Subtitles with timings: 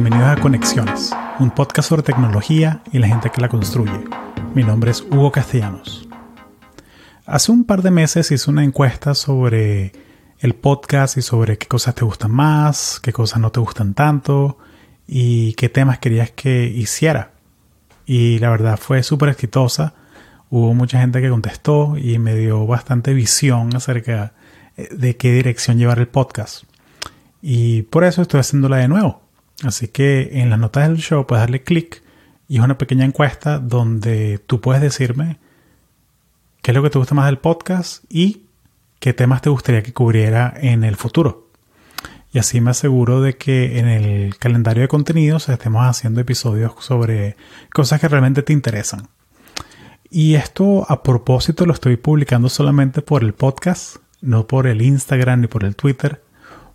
[0.00, 4.04] Bienvenidos a Conexiones, un podcast sobre tecnología y la gente que la construye.
[4.54, 6.08] Mi nombre es Hugo Castellanos.
[7.26, 9.90] Hace un par de meses hice una encuesta sobre
[10.38, 14.58] el podcast y sobre qué cosas te gustan más, qué cosas no te gustan tanto
[15.08, 17.32] y qué temas querías que hiciera.
[18.06, 19.94] Y la verdad fue súper exitosa.
[20.48, 24.32] Hubo mucha gente que contestó y me dio bastante visión acerca
[24.76, 26.62] de qué dirección llevar el podcast.
[27.42, 29.27] Y por eso estoy haciéndola de nuevo.
[29.62, 32.02] Así que en las notas del show puedes darle clic
[32.48, 35.38] y es una pequeña encuesta donde tú puedes decirme
[36.62, 38.44] qué es lo que te gusta más del podcast y
[39.00, 41.48] qué temas te gustaría que cubriera en el futuro.
[42.32, 47.36] Y así me aseguro de que en el calendario de contenidos estemos haciendo episodios sobre
[47.72, 49.08] cosas que realmente te interesan.
[50.10, 55.42] Y esto a propósito lo estoy publicando solamente por el podcast, no por el Instagram
[55.42, 56.22] ni por el Twitter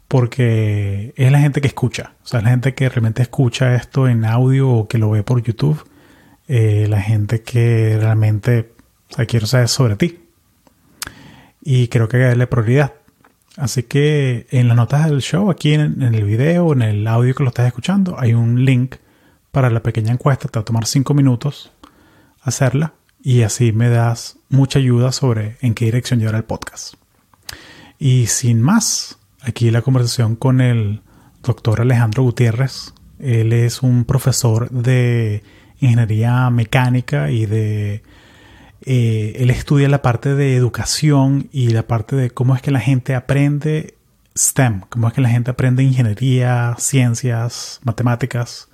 [0.07, 4.25] porque es la gente que escucha, o sea, la gente que realmente escucha esto en
[4.25, 5.83] audio o que lo ve por YouTube,
[6.47, 8.73] eh, la gente que realmente
[9.11, 10.19] o sea, saber sobre ti.
[11.61, 12.93] Y creo que hay que darle prioridad.
[13.55, 17.43] Así que en las notas del show, aquí en, el video, en el audio que
[17.43, 18.95] lo estás escuchando, hay un link
[19.51, 20.47] para la pequeña encuesta.
[20.47, 21.71] Te va a tomar cinco minutos
[22.41, 26.95] hacerla y así me das mucha ayuda sobre en qué dirección llevar el podcast.
[27.99, 31.01] Y sin más, aquí la conversación con el
[31.43, 32.93] doctor Alejandro Gutiérrez.
[33.19, 35.43] Él es un profesor de
[35.79, 38.03] ingeniería mecánica y de...
[38.85, 42.81] Eh, él estudia la parte de educación y la parte de cómo es que la
[42.81, 43.95] gente aprende
[44.37, 48.67] STEM, cómo es que la gente aprende ingeniería, ciencias, matemáticas.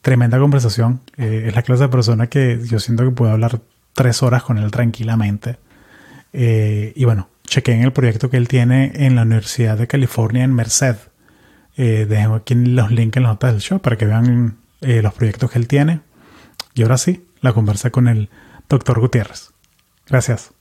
[0.00, 1.00] Tremenda conversación.
[1.18, 3.60] Eh, es la clase de persona que yo siento que puedo hablar
[3.92, 5.58] tres horas con él tranquilamente.
[6.32, 10.54] Eh, y bueno, chequeen el proyecto que él tiene en la Universidad de California en
[10.54, 10.96] Merced.
[11.76, 15.14] Eh, dejo aquí los links en las notas del show para que vean eh, los
[15.14, 16.00] proyectos que él tiene.
[16.74, 18.28] Y ahora sí, la conversa con el
[18.68, 19.52] doctor Gutiérrez.
[20.06, 20.52] Gracias.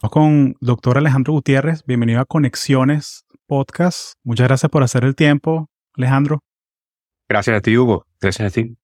[0.00, 1.84] Vamos con doctor Alejandro Gutiérrez.
[1.84, 4.14] Bienvenido a Conexiones Podcast.
[4.24, 6.40] Muchas gracias por hacer el tiempo, Alejandro.
[7.28, 8.04] Gracias a ti, Hugo.
[8.20, 8.76] Gracias a ti.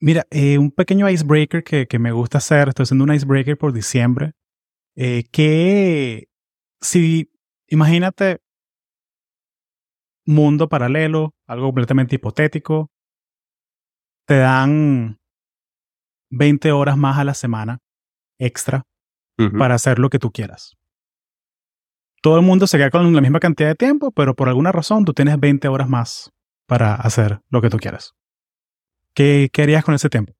[0.00, 2.68] Mira, eh, un pequeño icebreaker que, que me gusta hacer.
[2.68, 4.32] Estoy haciendo un icebreaker por diciembre
[4.96, 6.28] eh, que
[6.80, 7.30] si,
[7.68, 8.40] imagínate,
[10.26, 12.90] mundo paralelo, algo completamente hipotético,
[14.26, 15.18] te dan
[16.30, 17.80] 20 horas más a la semana
[18.38, 18.84] extra
[19.58, 20.76] para hacer lo que tú quieras.
[22.22, 25.04] Todo el mundo se queda con la misma cantidad de tiempo, pero por alguna razón
[25.04, 26.30] tú tienes 20 horas más
[26.66, 28.14] para hacer lo que tú quieras.
[29.12, 30.32] ¿Qué, qué harías con ese tiempo?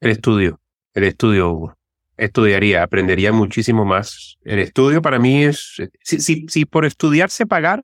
[0.00, 0.60] El estudio.
[0.94, 1.75] El estudio, Hugo
[2.16, 4.38] estudiaría, aprendería muchísimo más.
[4.42, 7.82] El estudio para mí es, si, si, si por estudiarse pagar,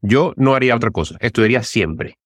[0.00, 2.18] yo no haría otra cosa, estudiaría siempre.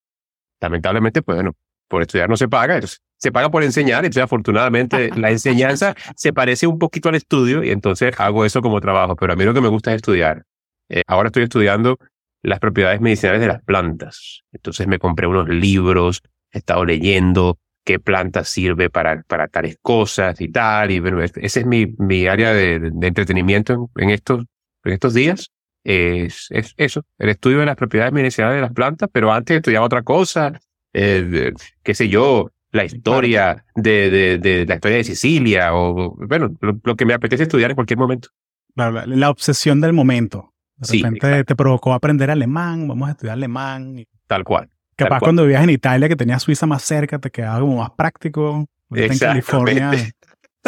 [0.60, 1.52] Lamentablemente, pues bueno,
[1.88, 2.80] por estudiar no se paga,
[3.18, 7.70] se paga por enseñar, entonces afortunadamente la enseñanza se parece un poquito al estudio y
[7.70, 10.44] entonces hago eso como trabajo, pero a mí lo que me gusta es estudiar.
[10.88, 11.98] Eh, ahora estoy estudiando
[12.42, 18.00] las propiedades medicinales de las plantas, entonces me compré unos libros, he estado leyendo, qué
[18.00, 20.90] planta sirve para, para tales cosas y tal.
[20.90, 24.44] Y bueno, ese es mi, mi área de, entretenimiento en, estos,
[24.84, 25.52] en estos días.
[25.84, 29.86] Es, es, eso, el estudio de las propiedades medicinales de las plantas, pero antes estudiaba
[29.86, 30.60] otra cosa,
[30.92, 31.52] eh,
[31.84, 36.96] qué sé yo, la historia de, de, de, la historia de Sicilia o, bueno, lo,
[36.96, 38.30] que me apetece estudiar en cualquier momento.
[38.74, 40.52] La, la, obsesión del momento.
[40.76, 44.04] De repente te provocó aprender alemán, vamos a estudiar alemán.
[44.26, 44.68] Tal cual.
[44.96, 48.66] Capaz cuando vivías en Italia, que tenías Suiza más cerca, te quedaba como más práctico.
[48.90, 49.92] En California.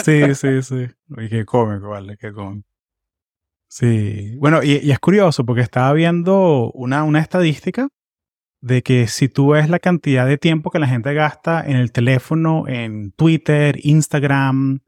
[0.04, 0.86] Sí, sí, sí.
[1.16, 2.68] Y qué cómico, vale, qué cómico.
[3.68, 4.36] Sí.
[4.38, 7.88] Bueno, y, y, es curioso porque estaba viendo una, una estadística
[8.60, 11.92] de que si tú ves la cantidad de tiempo que la gente gasta en el
[11.92, 14.80] teléfono, en Twitter, Instagram,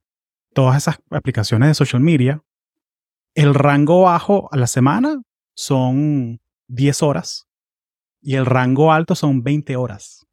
[0.54, 2.42] todas esas aplicaciones de social media,
[3.34, 5.22] el rango bajo a la semana
[5.54, 7.49] son 10 horas
[8.22, 10.26] y el rango alto son 20 horas.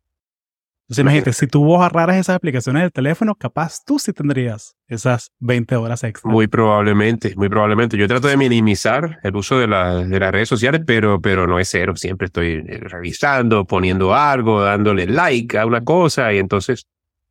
[0.87, 5.75] Entonces imagínate, si tú agarraras esas aplicaciones del teléfono, capaz tú sí tendrías esas 20
[5.75, 6.31] horas extra.
[6.31, 7.97] Muy probablemente, muy probablemente.
[7.97, 11.67] Yo trato de minimizar el uso de, de las redes sociales, pero, pero no es
[11.67, 11.97] cero.
[11.97, 16.87] Siempre estoy eh, revisando, poniendo algo, dándole like a una cosa y entonces,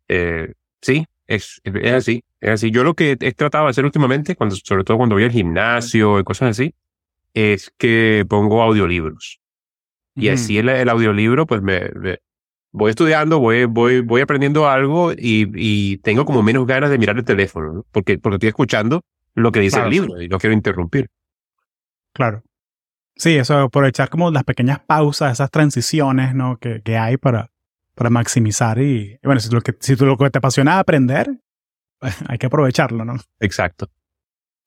[0.09, 0.53] eh,
[0.83, 2.71] sí, es, es así, es así.
[2.71, 6.21] Yo lo que he tratado de hacer últimamente, cuando, sobre todo cuando voy al gimnasio
[6.21, 6.75] y cosas así,
[7.33, 9.41] es que pongo audiolibros.
[10.17, 11.91] Y así el, el, audiolibro, pues me,
[12.73, 17.17] voy estudiando, voy, voy, voy aprendiendo algo y, y, tengo como menos ganas de mirar
[17.17, 17.87] el teléfono, ¿no?
[17.93, 19.03] porque, porque estoy escuchando
[19.35, 21.11] lo que dice el libro y no quiero interrumpir.
[22.15, 22.43] Claro.
[23.15, 26.59] Sí, eso, aprovechar como las pequeñas pausas, esas transiciones, ¿no?
[26.59, 27.51] Que, que hay para,
[27.95, 31.29] para maximizar y, bueno, si, lo que, si lo que te apasiona aprender,
[32.29, 33.17] hay que aprovecharlo, ¿no?
[33.41, 33.91] Exacto.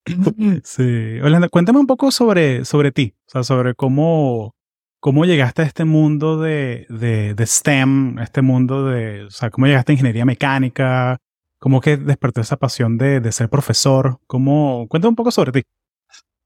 [0.63, 1.19] Sí.
[1.21, 4.55] Orlando, cuéntame un poco sobre, sobre ti, o sea, sobre cómo,
[4.99, 9.67] cómo llegaste a este mundo de, de, de STEM, este mundo de, o sea, cómo
[9.67, 11.17] llegaste a ingeniería mecánica,
[11.57, 15.63] cómo que despertó esa pasión de, de ser profesor, cómo, cuéntame un poco sobre ti.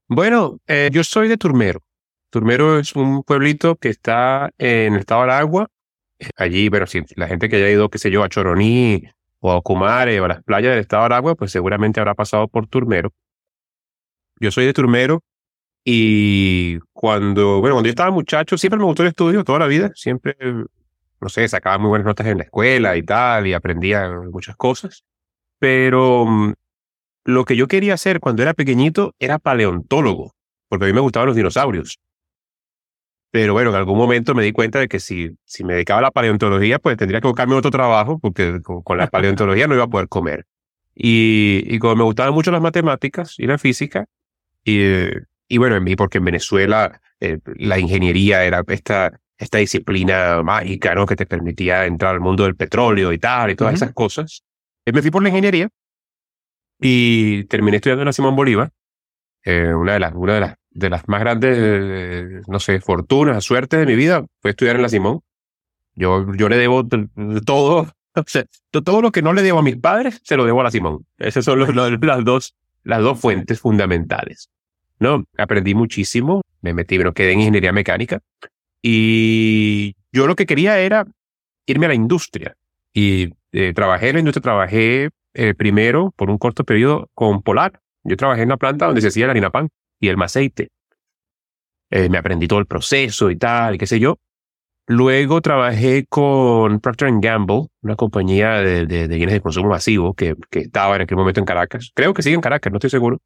[0.08, 1.80] Bueno, eh, yo soy de Turmero.
[2.30, 5.68] Turmero es un pueblito que está en el estado de Aragua.
[6.36, 9.04] Allí, bueno, si la gente que haya ido, qué sé yo, a Choroní
[9.40, 12.48] o a Ocumare o a las playas del estado de Aragua, pues seguramente habrá pasado
[12.48, 13.12] por Turmero.
[14.40, 15.22] Yo soy de Turmero
[15.84, 19.92] y cuando, bueno, cuando yo estaba muchacho, siempre me gustó el estudio toda la vida.
[19.94, 24.56] Siempre, no sé, sacaba muy buenas notas en la escuela y tal, y aprendía muchas
[24.56, 25.04] cosas.
[25.58, 26.54] Pero mm,
[27.24, 30.34] lo que yo quería hacer cuando era pequeñito era paleontólogo,
[30.68, 31.98] porque a mí me gustaban los dinosaurios.
[33.30, 36.02] Pero bueno, en algún momento me di cuenta de que si, si me dedicaba a
[36.02, 39.84] la paleontología, pues tendría que buscarme otro trabajo, porque con, con la paleontología no iba
[39.84, 40.46] a poder comer.
[40.94, 44.06] Y, y como me gustaban mucho las matemáticas y la física,
[44.64, 44.78] y,
[45.48, 50.94] y bueno, en mí, porque en Venezuela eh, la ingeniería era esta, esta disciplina mágica,
[50.94, 51.06] ¿no?
[51.06, 54.44] Que te permitía entrar al mundo del petróleo y tal, y todas esas cosas.
[54.84, 55.68] Eh, me fui por la ingeniería
[56.80, 58.70] y terminé estudiando en la Simón Bolívar,
[59.44, 63.80] eh, una de las, una de las, de las más grandes, no sé, fortunas, suertes
[63.80, 65.20] de mi vida fue estudiar en la Simón.
[65.94, 66.86] Yo, yo le debo
[67.46, 70.62] todo, o sea, todo lo que no le debo a mis padres, se lo debo
[70.62, 71.06] a la Simón.
[71.18, 74.50] Esas son los, los, las dos, las dos fuentes fundamentales.
[74.98, 78.20] No, aprendí muchísimo, me metí, pero quedé en ingeniería mecánica
[78.86, 81.06] y yo lo que quería era
[81.66, 82.54] irme a la industria
[82.92, 87.80] y eh, trabajé en la industria, trabajé eh, primero por un corto periodo con Polar.
[88.02, 90.68] Yo trabajé en una planta donde se hacía la harina pan y el aceite.
[91.90, 94.18] Eh, me aprendí todo el proceso y tal, y qué sé yo.
[94.86, 100.34] Luego trabajé con Procter Gamble, una compañía de, de, de bienes de consumo masivo que,
[100.50, 101.90] que estaba en aquel momento en Caracas.
[101.94, 103.18] Creo que sigue en Caracas, no estoy seguro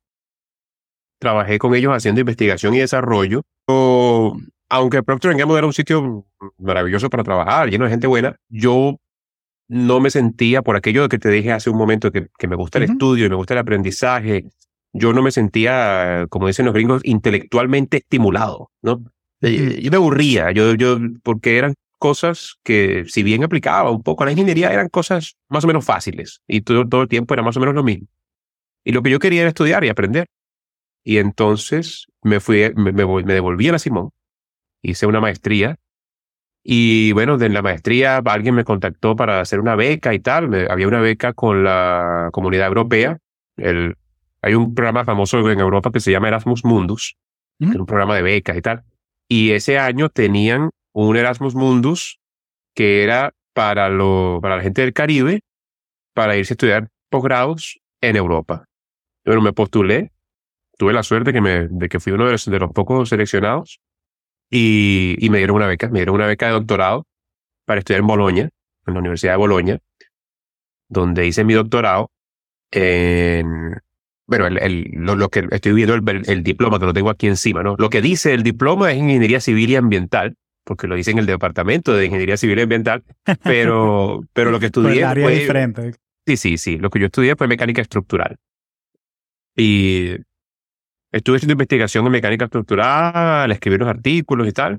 [1.18, 3.42] trabajé con ellos haciendo investigación y desarrollo.
[3.66, 4.36] O,
[4.68, 6.26] aunque Procter Gamble era un sitio
[6.58, 8.96] maravilloso para trabajar, lleno de gente buena, yo
[9.68, 12.56] no me sentía, por aquello de que te dije hace un momento, que, que me
[12.56, 12.92] gusta el uh -huh.
[12.92, 14.46] estudio y me gusta el aprendizaje,
[14.92, 19.02] yo no me sentía, como dicen los gringos, intelectualmente estimulado, ¿no?
[19.40, 24.26] Yo me aburría, yo, yo, porque eran cosas que, si bien aplicaba un poco a
[24.26, 27.56] la ingeniería, eran cosas más o menos fáciles y todo, todo el tiempo era más
[27.56, 28.08] o menos lo mismo.
[28.84, 30.26] Y lo que yo quería era estudiar y aprender.
[31.08, 34.10] Y entonces me fui, me, devolví a la Simón,
[34.82, 35.76] hice una maestría
[36.62, 40.50] y bueno, de la maestría alguien me contactó para hacer una beca y tal.
[40.50, 43.16] Me, había una beca con la comunidad europea.
[43.56, 43.96] El,
[44.42, 47.16] hay un programa famoso en Europa que se llama Erasmus Mundus,
[47.58, 47.68] ¿Mm?
[47.68, 48.84] que es un programa de becas y tal.
[49.30, 52.20] Y ese año tenían un Erasmus Mundus
[52.74, 55.40] que era para, lo, para la gente del Caribe,
[56.12, 58.66] para irse a estudiar posgrados en Europa.
[59.24, 60.12] Bueno, me postulé,
[60.78, 63.80] tuve la suerte que me, de que fui uno de los, de los pocos seleccionados
[64.50, 67.06] y, y, me dieron una beca, me dieron una beca de doctorado
[67.66, 68.50] para estudiar en Bolonia,
[68.86, 69.78] en la Universidad de Bolonia,
[70.88, 72.10] donde hice mi doctorado
[72.70, 73.76] en,
[74.26, 77.26] bueno, el, el, lo, lo, que estoy viendo el, el, diploma que lo tengo aquí
[77.26, 77.76] encima, ¿no?
[77.78, 81.26] Lo que dice el diploma es Ingeniería Civil y Ambiental, porque lo dice en el
[81.26, 83.02] Departamento de Ingeniería Civil y Ambiental,
[83.42, 85.34] pero, pero lo que estudié área fue...
[85.34, 85.94] diferente.
[86.26, 86.78] Sí, sí, sí.
[86.78, 88.36] Lo que yo estudié fue mecánica estructural.
[89.56, 90.16] Y
[91.12, 94.78] estuve haciendo investigación en mecánica estructural, escribí unos artículos y tal.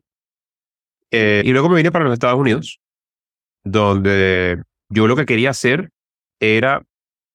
[1.11, 2.79] Eh, y luego me vine para los Estados Unidos,
[3.63, 5.89] donde yo lo que quería hacer
[6.39, 6.83] era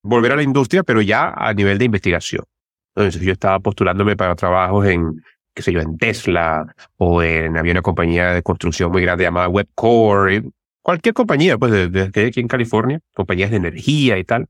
[0.01, 2.43] volver a la industria, pero ya a nivel de investigación.
[2.95, 5.21] Entonces yo estaba postulándome para trabajos en,
[5.53, 9.49] qué sé yo, en Tesla o en, había una compañía de construcción muy grande llamada
[9.49, 10.43] Webcore,
[10.81, 14.47] cualquier compañía, pues desde aquí en California, compañías de energía y tal.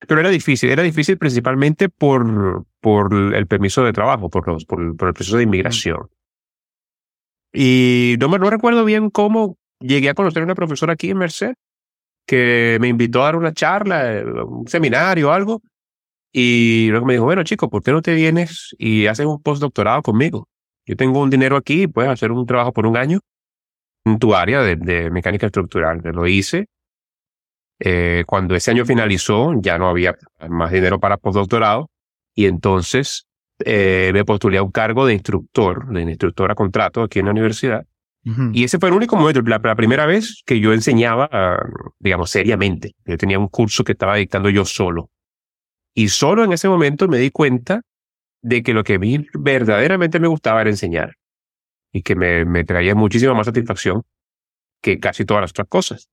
[0.00, 4.96] Pero era difícil, era difícil principalmente por, por el permiso de trabajo, por, los, por,
[4.96, 6.08] por el proceso de inmigración.
[7.52, 11.18] Y no me no recuerdo bien cómo llegué a conocer a una profesora aquí en
[11.18, 11.54] Merced
[12.26, 15.62] que me invitó a dar una charla, un seminario o algo.
[16.32, 20.02] Y luego me dijo, bueno, chico, ¿por qué no te vienes y haces un postdoctorado
[20.02, 20.48] conmigo?
[20.84, 23.20] Yo tengo un dinero aquí, puedes hacer un trabajo por un año
[24.04, 26.00] en tu área de, de mecánica estructural.
[26.02, 26.66] Lo hice.
[27.78, 30.14] Eh, cuando ese año finalizó, ya no había
[30.48, 31.90] más dinero para postdoctorado.
[32.34, 33.26] Y entonces
[33.64, 37.30] eh, me postulé a un cargo de instructor, de instructor a contrato aquí en la
[37.32, 37.84] universidad.
[38.24, 38.50] Uh -huh.
[38.52, 42.30] Y ese fue el único momento, la, la, primera vez que yo enseñaba, uh, digamos,
[42.30, 42.94] seriamente.
[43.04, 45.10] Yo tenía un curso que estaba dictando yo solo.
[45.94, 47.82] Y solo en ese momento me di cuenta
[48.42, 51.14] de que lo que a mí verdaderamente me gustaba era enseñar
[51.92, 54.02] y que me, me traía muchísima más satisfacción
[54.82, 56.08] que casi todas las otras cosas.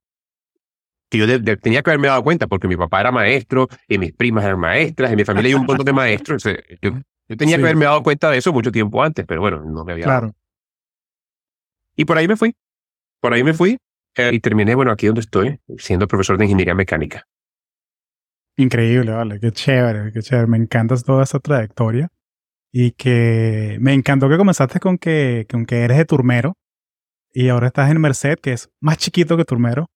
[1.13, 4.43] Que yo tenía que haberme dado cuenta porque mi papá era maestro y mis primas
[4.43, 6.43] eran maestras y mi familia hay un montón de maestros.
[6.43, 6.91] Yo,
[7.27, 9.91] yo tenía que haberme dado cuenta de eso mucho tiempo antes, pero bueno, no me
[9.91, 10.33] había Claro.
[11.95, 12.55] Y por ahí me fui.
[13.21, 13.77] Por ahí me fui
[14.17, 17.27] eh, y terminé, bueno, aquí donde estoy, siendo profesor de ingeniería mecánica.
[18.57, 20.47] Increíble, vale, qué chévere, qué chévere.
[20.47, 22.09] Me encanta toda esa trayectoria.
[22.71, 26.55] Y que me encantó que comenzaste con que, con que eres de Turmero
[27.33, 29.89] y ahora estás en Merced, que es más chiquito que Turmero.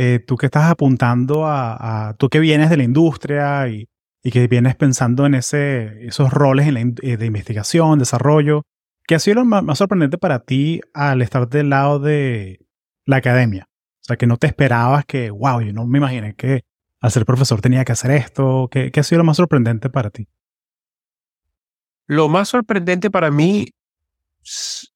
[0.00, 3.88] eh, tú que estás apuntando a, tú que vienes de la industria y,
[4.22, 8.62] y que vienes pensando en ese, esos roles en la, eh, de investigación, desarrollo,
[9.08, 12.64] ¿qué ha sido lo más, más, sorprendente para ti al estar del lado de
[13.06, 13.66] la academia?
[13.68, 16.62] O sea, que no te esperabas que, wow, yo no me imaginé que
[17.00, 18.68] al ser profesor tenía que hacer esto.
[18.70, 20.28] ¿Qué, qué ha sido lo más sorprendente para ti?
[22.06, 23.66] Lo más sorprendente para mí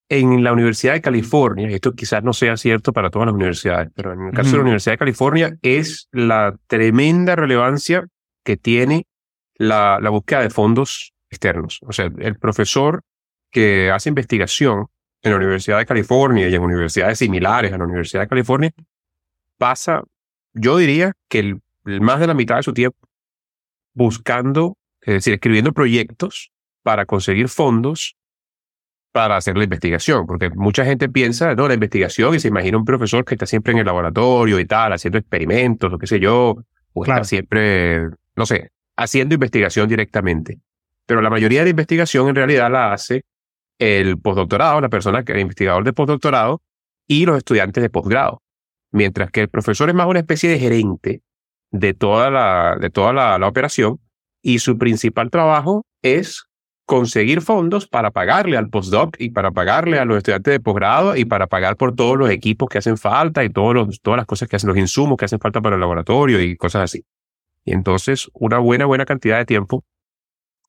[0.08, 3.90] en la Universidad de California, y esto quizás no sea cierto para todas las universidades,
[3.94, 4.52] pero en el caso uh -huh.
[4.52, 8.06] de la Universidad de California es la tremenda relevancia
[8.44, 9.06] que tiene
[9.54, 11.78] la, la, búsqueda de fondos externos.
[11.82, 13.02] O sea, el profesor
[13.50, 14.86] que hace investigación
[15.22, 18.70] en la Universidad de California y en universidades similares a la Universidad de California
[19.56, 20.02] pasa,
[20.52, 21.60] yo diría que el
[22.00, 22.98] más de la mitad de su tiempo
[23.94, 26.50] buscando, es decir, escribiendo proyectos
[26.82, 28.16] para conseguir fondos
[29.12, 32.84] para hacer la investigación, porque mucha gente piensa, no, la investigación y se imagina un
[32.84, 36.56] profesor que está siempre en el laboratorio y tal, haciendo experimentos o qué sé yo,
[36.94, 37.20] o claro.
[37.20, 40.58] está siempre, no sé, haciendo investigación directamente.
[41.06, 43.24] Pero la mayoría de la investigación en realidad la hace
[43.78, 46.62] el postdoctorado, la persona que es investigador de postdoctorado
[47.06, 48.42] y los estudiantes de posgrado.
[48.92, 51.22] Mientras que el profesor es más una especie de gerente
[51.70, 53.98] de toda la, de toda la, la operación
[54.40, 56.44] y su principal trabajo es
[56.92, 61.24] conseguir fondos para pagarle al postdoc y para pagarle a los estudiantes de posgrado y
[61.24, 64.46] para pagar por todos los equipos que hacen falta y todos los, todas las cosas
[64.46, 67.06] que hacen, los insumos que hacen falta para el laboratorio y cosas así.
[67.64, 69.86] Y entonces una buena, buena cantidad de tiempo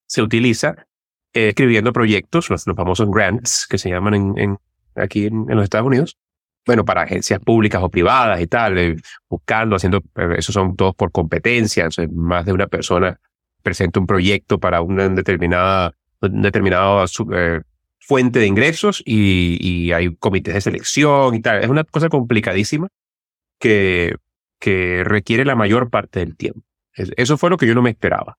[0.05, 0.87] se utiliza
[1.33, 4.57] eh, escribiendo proyectos, los, famosos grants que se llaman en, en
[4.95, 6.17] aquí en, los Estados Unidos,
[6.65, 8.95] bueno, para agencias públicas o privadas y tal, eh,
[9.27, 13.19] buscando, haciendo, eh, esos son todos por competencia, más de una persona
[13.61, 15.93] presenta un proyecto para una determinada
[16.29, 17.61] determinada eh,
[17.99, 21.63] fuente de ingresos y, hay comités de selección y tal.
[21.63, 22.87] Es una cosa complicadísima
[23.59, 24.15] que,
[24.59, 26.61] que requiere la mayor parte del tiempo.
[26.95, 28.37] Eso fue lo que yo no me esperaba.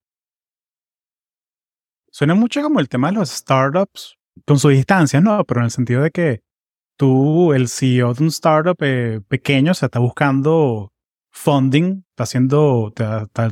[2.11, 5.45] Suena mucho como el tema de los startups con sus distancias, ¿no?
[5.45, 6.43] Pero en el sentido de que
[6.97, 10.93] tú, el CEO de un startup eh, pequeño, o sea, está buscando
[11.33, 12.93] funding, está haciendo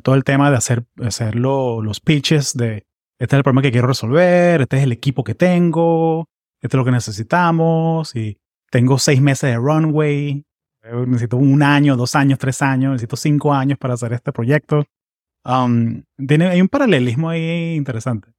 [0.02, 2.86] todo el tema de hacer, hacer lo, los pitches de
[3.22, 6.28] este es el problema que quiero resolver, este es el equipo que tengo,
[6.60, 8.36] este es lo que necesitamos y
[8.68, 10.44] tengo seis meses de runway,
[11.06, 14.84] necesito un año, dos años, tres años, necesito cinco años para hacer este proyecto.
[15.44, 18.32] Um, tiene, hay un paralelismo ahí interesante.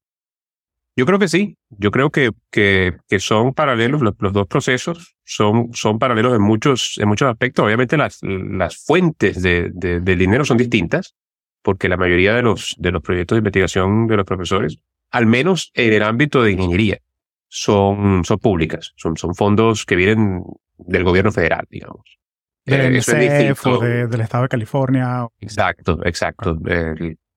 [0.98, 5.16] Yo creo que sí, yo creo que, que, que son paralelos, los, los, dos procesos
[5.24, 7.64] son, son paralelos en muchos, en muchos aspectos.
[7.64, 11.16] Obviamente las, las fuentes de, de, de dinero son distintas,
[11.64, 14.78] porque la mayoría de los, de los proyectos de investigación de los profesores,
[15.10, 17.00] al menos en el ámbito de ingeniería,
[17.48, 20.44] son, son públicas, son, son fondos que vienen
[20.78, 22.20] del gobierno federal, digamos.
[22.66, 25.28] Del eh, de, del Estado de California.
[25.40, 26.58] Exacto, exacto.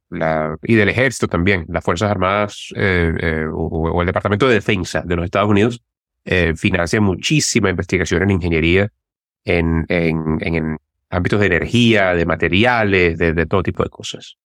[0.09, 4.55] La, y del ejército también, las Fuerzas Armadas eh, eh o, o, el Departamento de
[4.55, 5.83] Defensa de los Estados Unidos
[6.29, 8.93] eh, financia muchísima investigación en ingeniería
[9.45, 10.79] en, en, en,
[11.11, 14.37] ámbitos de energía, de materiales, de, de todo tipo de cosas.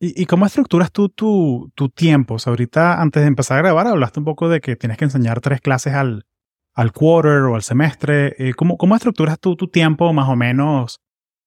[0.00, 2.34] ¿Y, ¿Y, cómo estructuras tú tu, tu tiempo?
[2.34, 5.04] O sea, ahorita, antes de empezar a grabar, hablaste un poco de que tienes que
[5.04, 6.26] enseñar tres clases al,
[6.74, 8.34] al quarter o al semestre.
[8.38, 11.00] Eh, ¿cómo, ¿Cómo estructuras tú tu tiempo más o menos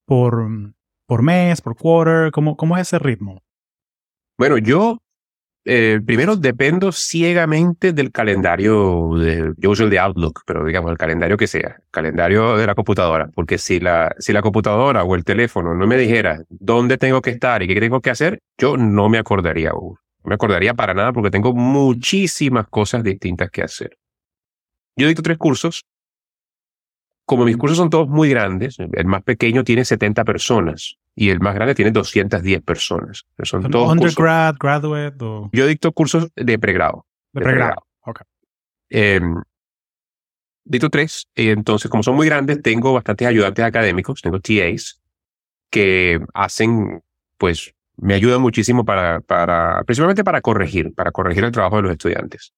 [0.06, 0.48] por,
[1.06, 2.32] por mes, por quarter?
[2.32, 3.44] ¿Cómo, ¿Cómo es ese ritmo?
[4.38, 5.02] Bueno, yo
[5.68, 10.98] eh, primero dependo ciegamente del calendario, de, yo uso el de Outlook, pero digamos el
[10.98, 15.24] calendario que sea, calendario de la computadora, porque si la, si la computadora o el
[15.24, 19.10] teléfono no me dijera dónde tengo que estar y qué tengo que hacer, yo no
[19.10, 23.98] me acordaría, no me acordaría para nada porque tengo muchísimas cosas distintas que hacer.
[24.96, 25.84] Yo dicto tres cursos.
[27.26, 31.40] Como mis cursos son todos muy grandes, el más pequeño tiene 70 personas y el
[31.40, 33.26] más grande tiene 210 personas.
[33.44, 35.50] Son todos undergrad, graduate o...
[35.54, 37.06] Yo dicto cursos de pregrado.
[37.32, 37.86] De, pregrado.
[38.90, 39.42] Em,
[40.66, 41.28] dicto tres.
[41.34, 45.02] Y entonces, como son muy grandes, tengo bastantes ayudantes académicos, tengo TAs,
[45.70, 47.02] que hacen,
[47.38, 51.92] pues, me ayudan muchísimo para, para, principalmente para corregir, para corregir el trabajo de los
[51.94, 52.54] estudiantes.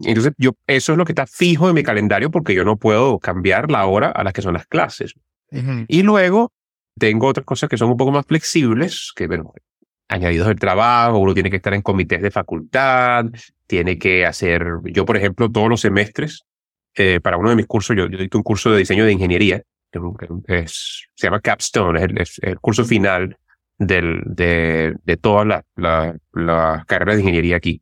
[0.00, 3.18] Entonces, yo, eso es lo que está fijo en mi calendario porque yo no puedo
[3.18, 5.14] cambiar la hora a la que son las clases.
[5.88, 6.52] Y luego
[6.98, 9.52] tengo otras cosas que son un poco más flexibles, que, bueno,
[10.08, 13.26] añadidos del trabajo, uno tiene que estar en comités de facultad,
[13.66, 16.44] tiene que hacer, yo por ejemplo, todos los semestres,
[16.94, 19.62] eh, para uno de mis cursos, yo, yo dicto un curso de diseño de ingeniería,
[20.46, 23.36] es, se llama Capstone, es el, curso final
[23.78, 27.80] del, de, de todas las la, carreras de ingeniería aquí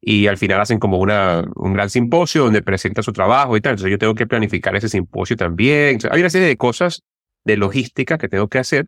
[0.00, 3.72] y al final hacen como una, un gran simposio donde presenta su trabajo y tal.
[3.72, 5.98] Entonces yo tengo que planificar ese simposio también.
[6.10, 7.02] hay una serie de cosas
[7.44, 8.86] de logística que tengo que hacer.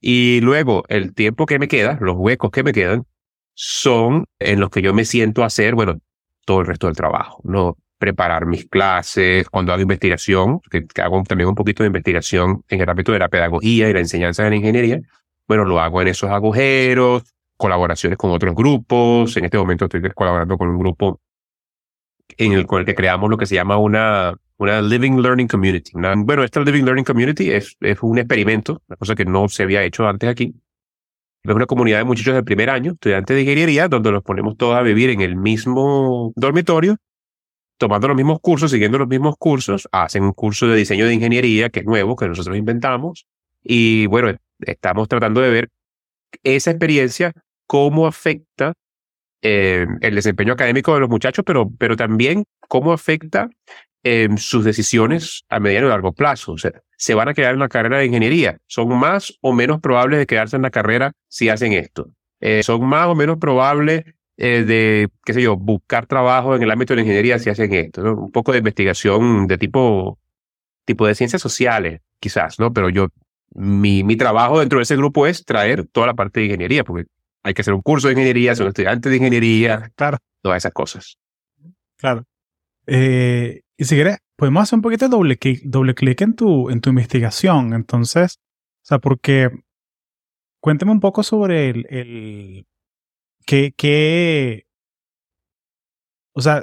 [0.00, 3.06] Y luego el tiempo que me queda, los huecos que me quedan,
[3.54, 5.98] son en los que yo me siento a hacer, bueno,
[6.44, 7.78] todo el resto del trabajo, ¿no?
[7.98, 12.90] Preparar mis clases, cuando hago investigación, que, hago también un poquito de investigación en el
[12.90, 15.00] ámbito de la pedagogía y la enseñanza de la ingeniería,
[15.46, 17.22] bueno, lo hago en esos agujeros,
[17.56, 19.36] colaboraciones con otros grupos.
[19.36, 21.20] En este momento estoy colaborando con un grupo
[22.36, 25.92] en el, con el que creamos lo que se llama una, una Living Learning Community.
[25.94, 29.82] bueno, esta Living Learning Community es, es un experimento, una cosa que no se había
[29.82, 30.54] hecho antes aquí.
[31.42, 34.76] Es una comunidad de muchachos del primer año, estudiantes de ingeniería, donde los ponemos todos
[34.76, 36.96] a vivir en el mismo dormitorio,
[37.76, 41.68] tomando los mismos cursos, siguiendo los mismos cursos, hacen un curso de diseño de ingeniería
[41.68, 43.26] que es nuevo, que nosotros inventamos,
[43.62, 45.70] y bueno, estamos tratando de ver
[46.42, 47.32] esa experiencia,
[47.66, 48.72] cómo afecta
[49.42, 53.50] eh, el desempeño académico de los muchachos, pero, pero también cómo afecta
[54.04, 56.52] eh, sus decisiones a mediano y largo plazo.
[56.52, 58.58] O sea, se van a quedar en la carrera de ingeniería.
[58.66, 62.10] Son más o menos probables de quedarse en la carrera si hacen esto.
[62.40, 64.04] Eh, son más o menos probables
[64.36, 68.02] de, qué sé yo, buscar trabajo en el ámbito de la ingeniería si hacen esto.
[68.14, 70.18] Un poco de investigación de tipo,
[70.84, 72.72] tipo de ciencias sociales, quizás, ¿no?
[72.72, 73.08] Pero yo
[73.54, 77.06] mi, mi trabajo dentro de ese grupo es traer toda la parte de ingeniería, porque
[77.42, 80.18] hay que hacer un curso de ingeniería, ser un estudiante de ingeniería, claro.
[80.42, 81.18] todas esas cosas.
[81.96, 82.24] Claro.
[82.86, 86.70] Eh, y si quieres, podemos hacer un poquito de doble clic, doble clic en tu,
[86.70, 87.72] en tu investigación.
[87.72, 89.50] Entonces, o sea, porque
[90.60, 92.66] cuéntame un poco sobre el, el
[93.46, 94.66] qué, qué,
[96.32, 96.62] o sea,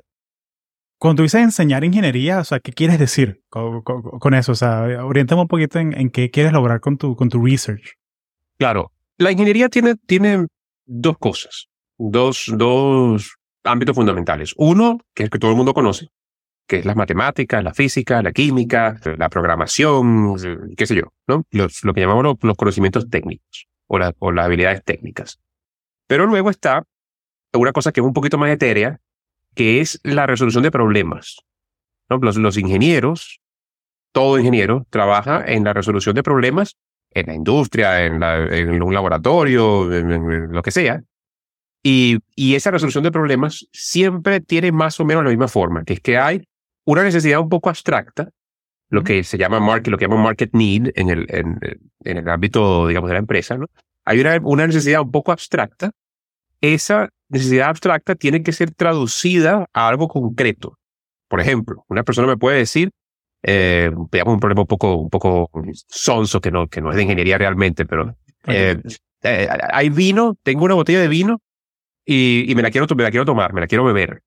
[0.97, 4.52] cuando tú dices enseñar ingeniería, o sea, ¿qué quieres decir con, eso?
[4.52, 7.97] O sea, oriéntame un poquito en, qué quieres lograr con tu, con tu research.
[8.58, 10.45] Claro, la ingeniería tiene, tiene
[10.86, 14.54] dos cosas, dos, dos ámbitos fundamentales.
[14.58, 16.10] Uno, que es que todo el mundo conoce,
[16.71, 20.38] que es las matemáticas, la física, la química, la programación,
[20.77, 21.45] qué sé yo, ¿no?
[21.51, 25.41] Los, lo que llamamos los, conocimientos técnicos o, o las habilidades técnicas.
[26.07, 26.88] Pero luego está
[27.51, 29.01] una cosa que es un poquito más etérea,
[29.53, 31.41] que es la resolución de problemas.
[32.07, 33.41] Los, los ingenieros,
[34.13, 36.77] todo ingeniero, trabaja en la resolución de problemas
[37.10, 41.03] en la industria, en, en un laboratorio, en, lo que sea.
[41.84, 45.93] Y, y, esa resolución de problemas siempre tiene más o menos la misma forma, que
[45.93, 46.47] es que hay
[46.85, 48.29] una necesidad un poco abstracta,
[48.89, 51.59] lo que se llama market, lo que llama market need en el, en,
[52.03, 53.67] en el ámbito, digamos, de la empresa, ¿no?
[54.03, 55.91] Hay una, una necesidad un poco abstracta.
[56.59, 60.77] Esa necesidad abstracta tiene que ser traducida a algo concreto.
[61.27, 62.91] Por ejemplo, una persona me puede decir,
[63.43, 65.49] eh, un problema un poco, un poco
[65.87, 68.15] sonso que no, que no es de ingeniería realmente, pero
[68.47, 68.77] eh,
[69.23, 71.39] eh, hay vino, tengo una botella de vino
[72.05, 74.21] y, y me, la quiero, me la quiero tomar, me la quiero beber.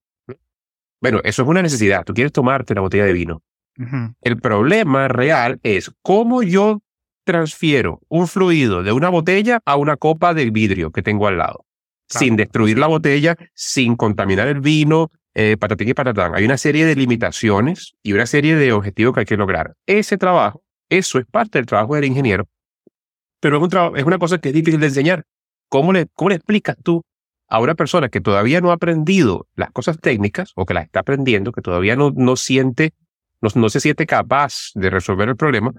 [1.05, 2.03] Bueno, eso es una necesidad.
[2.03, 3.43] Tú quieres tomarte la botella de vino.
[4.23, 6.81] El problema real es cómo yo
[7.25, 11.67] transfiero un fluido de una botella a una copa de vidrio que tengo al lado
[12.09, 16.35] sin destruir la botella, sin contaminar el vino, eh, patatín y patatán.
[16.37, 19.75] Hay una serie de limitaciones y una serie de objetivos que hay que lograr.
[19.85, 22.49] Ese trabajo, eso es parte del trabajo del ingeniero,
[23.41, 25.25] pero es, un es una cosa que es difícil de enseñar.
[25.69, 27.03] ¿Cómo le, cómo le explicas tú
[27.55, 30.99] a una persona que todavía no ha aprendido las cosas técnicas o que las está
[31.01, 32.95] aprendiendo, que todavía no, no siente,
[33.41, 35.73] no, no se siente capaz de resolver el problema,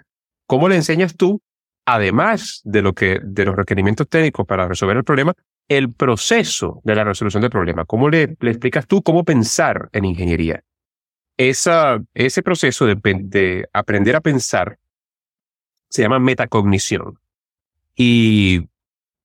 [0.48, 1.42] ¿cómo le enseñas tú,
[1.84, 5.34] además de lo que, de los requerimientos técnicos para resolver el problema,
[5.68, 7.84] el proceso de la resolución del problema?
[7.84, 10.64] ¿Cómo le, le explicas tú cómo pensar en ingeniería?
[11.36, 14.78] Esa, ese proceso de, de aprender a pensar
[15.90, 17.20] se llama metacognición.
[17.98, 18.62] Y,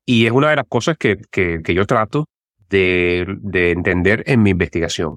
[0.04, 2.26] y es una de las cosas que, que yo trato
[2.70, 5.16] de, de, entender en mi investigación.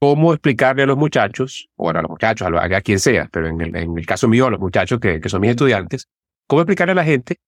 [0.00, 3.60] Cómo explicarle a los muchachos, o a los muchachos, a, a quien sea, pero en
[3.60, 6.08] el, en el, caso mío, a los muchachos que, que son mis estudiantes,
[6.46, 7.38] cómo explicarle a la gente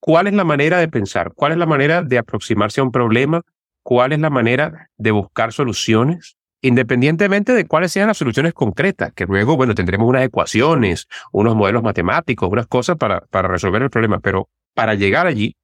[0.00, 3.42] cuál es la manera de pensar, cuál es la manera de aproximarse a un problema,
[3.82, 9.26] cuál es la manera de buscar soluciones, independientemente de cuáles sean las soluciones concretas, que
[9.26, 14.20] luego, bueno, tendremos unas ecuaciones, unos modelos matemáticos, unas cosas para, para resolver el problema,
[14.20, 15.56] pero para llegar allí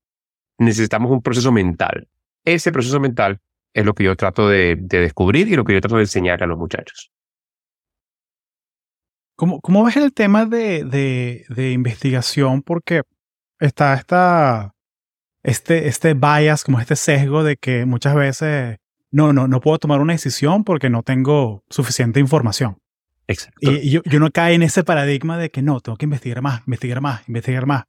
[0.58, 2.08] necesitamos un proceso mental.
[2.44, 3.40] Ese proceso mental
[3.74, 6.42] es lo que yo trato de, de descubrir y lo que yo trato de enseñar
[6.42, 7.10] a los muchachos.
[9.36, 12.62] ¿Cómo, cómo ves el tema de, de, de investigación?
[12.62, 13.02] Porque
[13.58, 14.74] está esta,
[15.42, 18.78] este, este bias, como este sesgo de que muchas veces
[19.10, 22.78] no, no, no puedo tomar una decisión porque no tengo suficiente información.
[23.26, 23.58] Exacto.
[23.62, 26.62] Y yo, yo no cae en ese paradigma de que no, tengo que investigar más,
[26.66, 27.84] investigar más, investigar más.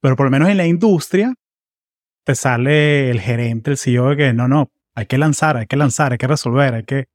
[0.00, 1.34] Pero por lo menos en la industria
[2.26, 5.76] te sale el gerente, el CEO de que no, no, hay que lanzar, hay que
[5.76, 7.06] lanzar, hay que resolver, hay que...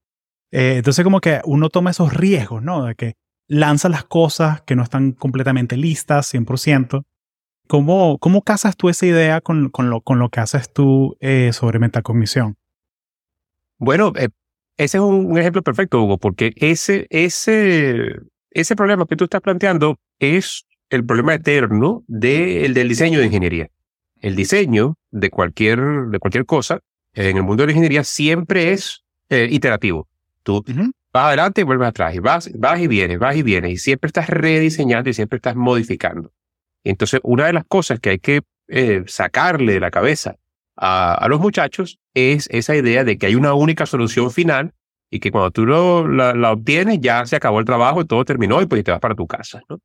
[0.50, 2.86] Eh, entonces como que uno toma esos riesgos, ¿no?
[2.86, 7.04] De que lanza las cosas que no están completamente listas, 100%.
[7.68, 11.50] ¿Cómo, cómo casas tú esa idea con, con, lo, con lo que haces tú eh,
[11.52, 12.56] sobre metacognición?
[13.76, 14.30] Bueno, eh,
[14.78, 18.16] ese es un, un, ejemplo perfecto, Hugo, porque ese, ese,
[18.50, 23.26] ese problema que tú estás planteando es el problema eterno de, el del diseño de
[23.26, 23.70] ingeniería.
[24.22, 26.80] El diseño de cualquier, de cualquier cosa
[27.12, 30.08] en el mundo de la ingeniería siempre es eh, iterativo.
[30.44, 30.92] Tú uh -huh.
[31.12, 34.06] vas adelante y vuelves atrás, y vas, vas y vienes, vas y vienes, y siempre
[34.06, 36.32] estás rediseñando y siempre estás modificando.
[36.84, 40.36] Y entonces, una de las cosas que hay que eh, sacarle de la cabeza
[40.76, 44.72] a, a, los muchachos es esa idea de que hay una única solución final
[45.10, 48.62] y que cuando tú lo, la, la, obtienes ya se acabó el trabajo, todo terminó
[48.62, 49.62] y pues te vas para tu casa.
[49.68, 49.78] ¿no?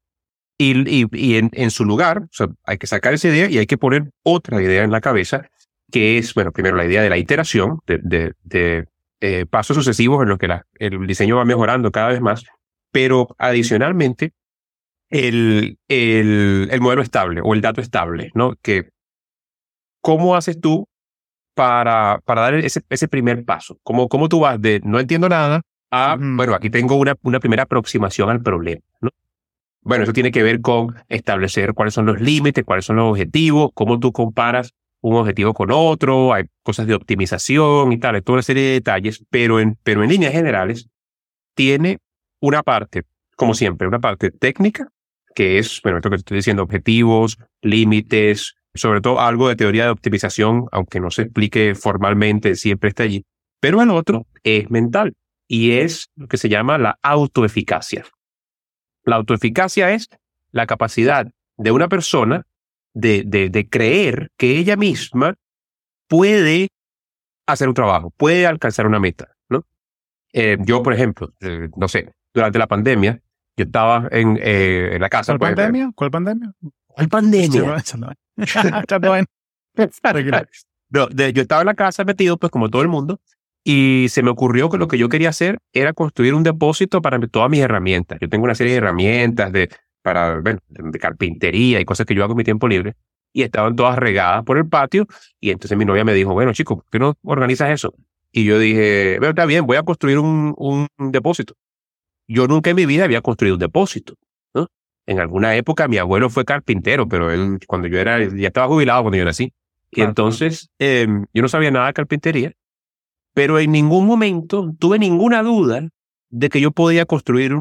[0.59, 3.59] Y, y, y en, en, su lugar, o sea, hay que sacar esa idea y
[3.59, 5.47] hay que poner otra idea en la cabeza,
[5.91, 8.87] que es, bueno, primero la idea de la iteración, de, de, de
[9.21, 12.43] eh, pasos sucesivos en los que la, el diseño va mejorando cada vez más,
[12.91, 14.33] pero adicionalmente
[15.09, 18.55] el, el, el modelo estable o el dato estable, ¿no?
[18.61, 18.89] Que,
[20.01, 20.87] ¿cómo haces tú
[21.53, 23.79] para, para dar ese, ese primer paso?
[23.83, 26.35] ¿Cómo, ¿Cómo tú vas de no entiendo nada a, uh -huh.
[26.37, 29.11] bueno, aquí tengo una, una primera aproximación al problema, ¿no?
[29.87, 33.69] Bueno, eso tiene que ver con establecer cuáles son los límites, cuáles son los objetivos,
[33.73, 38.35] cómo tú comparas un objetivo con otro, hay cosas de optimización y tal, hay toda
[38.35, 40.89] una serie de detalles, pero en, pero en líneas generales
[41.55, 41.99] tiene
[42.41, 43.03] una parte,
[43.37, 44.89] como siempre, una parte técnica,
[45.33, 49.91] que es, bueno, esto que estoy diciendo, objetivos, límites, sobre todo algo de teoría de
[49.91, 53.23] optimización, aunque no se explique formalmente, siempre está allí.
[53.61, 55.13] Pero el otro es mental
[55.47, 58.03] y es lo que se llama la autoeficacia.
[59.07, 60.09] La autoeficacia es
[60.51, 62.45] la capacidad de una persona
[62.93, 65.35] de, de, de, creer que ella misma
[66.09, 66.67] puede
[67.45, 69.63] hacer un trabajo, puede alcanzar una meta, ¿no?
[70.33, 73.21] Eh, yo, por ejemplo, eh, no sé, durante la pandemia,
[73.55, 75.37] yo estaba en, eh, en la casa.
[75.37, 75.91] ¿Cuál pues, pandemia?
[75.95, 76.51] ¿Cuál pandemia?
[76.87, 77.77] ¿Cuál pandemia?
[80.89, 83.21] no, de, yo estaba en la casa metido, pues como todo el mundo,
[83.69, 87.19] y se me ocurrió que lo que yo quería hacer era construir un depósito para
[87.27, 88.17] todas mis herramientas.
[88.21, 89.67] Yo tengo una serie de herramientas de,
[90.01, 92.95] para, bueno, de carpintería y cosas que yo hago en mi tiempo libre.
[93.33, 95.05] Y estaban todas regadas por el patio.
[95.41, 97.93] Y entonces mi novia me dijo, bueno, chico, ¿por qué no organizas eso?
[98.31, 101.53] Y yo dije, bueno, está bien, voy a construir un, un, depósito.
[102.25, 104.13] Yo nunca en mi vida había construido un depósito.
[104.53, 104.67] ¿no?
[105.05, 109.01] En alguna época mi abuelo fue carpintero, pero él, cuando yo era, ya estaba jubilado
[109.01, 109.51] cuando yo nací.
[109.91, 112.53] Y entonces eh, yo no sabía nada de carpintería
[113.37, 115.87] pero en ningún momento tuve ninguna duda
[116.31, 117.53] de que yo podía construir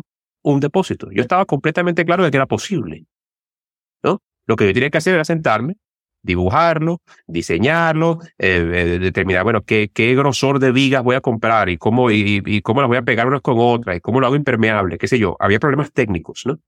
[0.43, 1.11] un depósito.
[1.13, 3.05] Yo estaba completamente claro de que era posible.
[4.03, 4.23] ¿no?
[4.47, 5.75] Lo que yo tenía que hacer era sentarme,
[6.23, 11.77] dibujarlo, diseñarlo, eh, eh, determinar, bueno, qué, qué grosor de vigas voy a comprar y
[11.77, 14.97] cómo, y, cómo las voy a pegar unas con otras y cómo lo hago impermeable,
[14.97, 15.37] qué sé yo.
[15.41, 16.59] Había problemas técnicos, ¿no?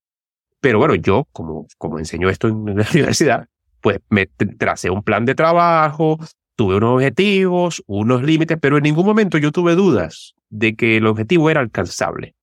[0.60, 3.48] Pero bueno, yo, como, como enseño esto en la universidad,
[3.80, 6.18] pues me tracé un plan de trabajo,
[6.58, 11.06] tuve unos objetivos, unos límites, pero en ningún momento yo tuve dudas de que el
[11.06, 12.34] objetivo era alcanzable.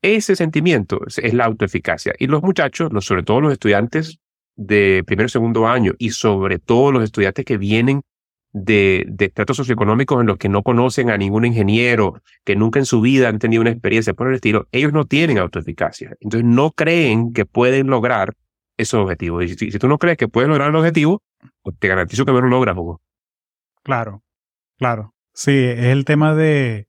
[0.00, 2.14] Ese sentimiento es la autoeficacia.
[2.18, 4.18] Y los muchachos, sobre todo los estudiantes
[4.56, 8.00] de primer y segundo año, y sobre todo los estudiantes que vienen
[8.54, 12.86] de, de estratos socioeconómicos en los que no conocen a ningún ingeniero, que nunca en
[12.86, 16.16] su vida han tenido una experiencia por el estilo, ellos no tienen autoeficacia.
[16.20, 18.32] Entonces no creen que pueden lograr
[18.78, 19.44] esos objetivos.
[19.44, 21.20] Y si, tú no crees que puedes lograr el objetivo,
[21.60, 23.02] pues te garantizo que no lo logras, Hugo.
[23.82, 24.22] Claro,
[24.78, 25.14] claro.
[25.34, 26.88] Sí, es el tema de,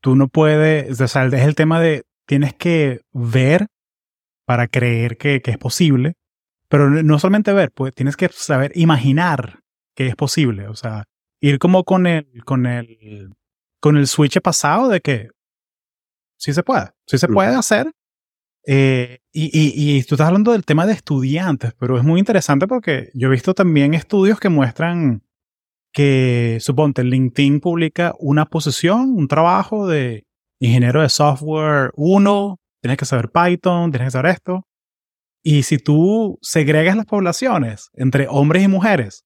[0.00, 3.68] tú no puedes, o sea, es el tema de, tienes que ver
[4.44, 6.14] para creer que, que es posible,
[6.68, 9.60] pero no solamente ver, pues tienes que saber imaginar
[9.94, 11.04] que es posible, o sea,
[11.40, 13.32] ir como con el, con el,
[13.80, 15.28] con el switch pasado de que
[16.36, 17.90] sí se puede, sí se puede hacer.
[18.66, 22.66] Eh, y, y, y, tú estás hablando del tema de estudiantes, pero es muy interesante
[22.66, 25.22] porque yo he visto también estudios que muestran
[25.94, 30.24] que, suponte, LinkedIn publica una posición, un trabajo de
[30.60, 34.66] ingeniero de software 1, tienes que saber Python, tienes que saber esto.
[35.42, 39.24] Y si tú segregas las poblaciones entre hombres y mujeres,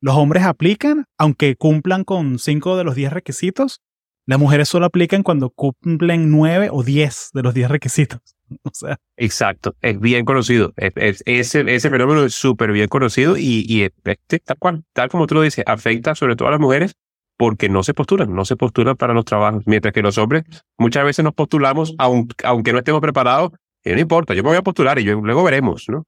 [0.00, 3.80] los hombres aplican aunque cumplan con 5 de los 10 requisitos.
[4.26, 8.35] Las mujeres solo aplican cuando cumplen 9 o 10 de los 10 requisitos.
[8.62, 8.98] O sea.
[9.16, 10.72] Exacto, es bien conocido.
[10.76, 15.34] ese, ese fenómeno es súper bien conocido y, y este, tal cual, tal como tú
[15.34, 16.94] lo dices, afecta sobre todo a las mujeres
[17.36, 20.44] porque no se postulan, no se postulan para los trabajos, mientras que los hombres
[20.78, 23.52] muchas veces nos postulamos aunque, aunque no estemos preparados,
[23.84, 26.04] y no importa, yo me voy a postular y yo, luego veremos, ¿no?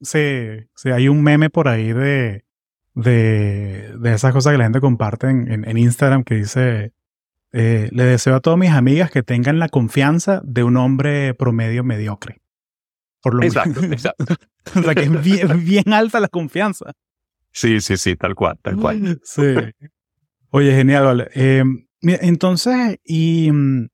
[0.00, 0.18] Sí,
[0.74, 2.44] sí, hay un meme por ahí de,
[2.94, 6.92] de, de esas cosas que la gente comparte en, en, Instagram que dice,
[7.52, 11.82] eh, le deseo a todas mis amigas que tengan la confianza de un hombre promedio
[11.82, 12.40] mediocre.
[13.22, 14.34] Por lo exacto, exacto.
[14.76, 16.92] o sea que es bien, bien, alta la confianza.
[17.52, 19.20] Sí, sí, sí, tal cual, tal cual.
[19.24, 19.42] Sí.
[20.50, 21.28] Oye, genial, vale.
[21.34, 21.64] Eh,
[22.02, 23.88] entonces, y mm,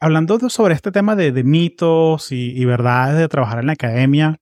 [0.00, 4.38] hablando sobre este tema de, de mitos y, y, verdades de trabajar en la academia,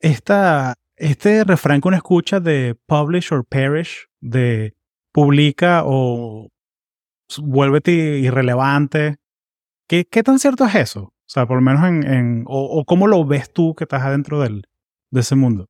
[0.00, 4.74] esta, este refrán que uno escucha de publish or perish, de
[5.12, 6.48] publica o
[7.38, 9.16] vuélvete irrelevante,
[9.86, 11.00] ¿qué, qué tan cierto es eso?
[11.02, 14.40] O sea, por lo menos en, en o, cómo lo ves tú que estás adentro
[14.40, 14.64] del,
[15.10, 15.66] de ese mundo.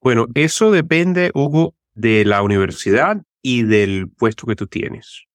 [0.00, 5.26] Bueno, eso depende, Hugo, de la universidad y del puesto que tú tienes.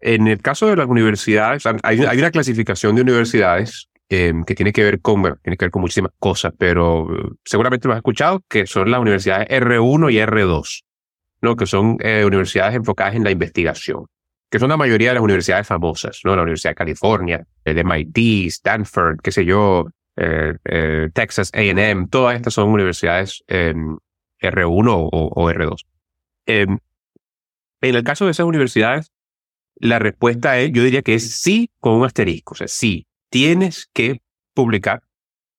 [0.00, 4.84] En el caso de las universidades, hay, una clasificación de universidades eh, que tiene que
[4.84, 8.44] ver con, bueno, tiene que ver con muchísimas cosas, pero uh, seguramente lo has escuchado,
[8.48, 10.82] que son las universidades R1 y R2,
[11.40, 11.56] ¿no?
[11.56, 14.04] que son eh, universidades enfocadas en la investigación,
[14.54, 16.36] que son la mayoría de las universidades famosas, ¿no?
[16.36, 22.54] la Universidad de California, el MIT, Stanford, qué sé yo, eh, Texas AM, todas estas
[22.54, 25.84] son universidades R1 o, o R2.
[26.46, 26.78] Em,
[27.80, 29.10] en el caso de esas universidades,
[29.74, 33.90] la respuesta es, yo diría que es sí con un asterisco, o sea, sí, tienes
[33.92, 34.20] que
[34.54, 35.02] publicar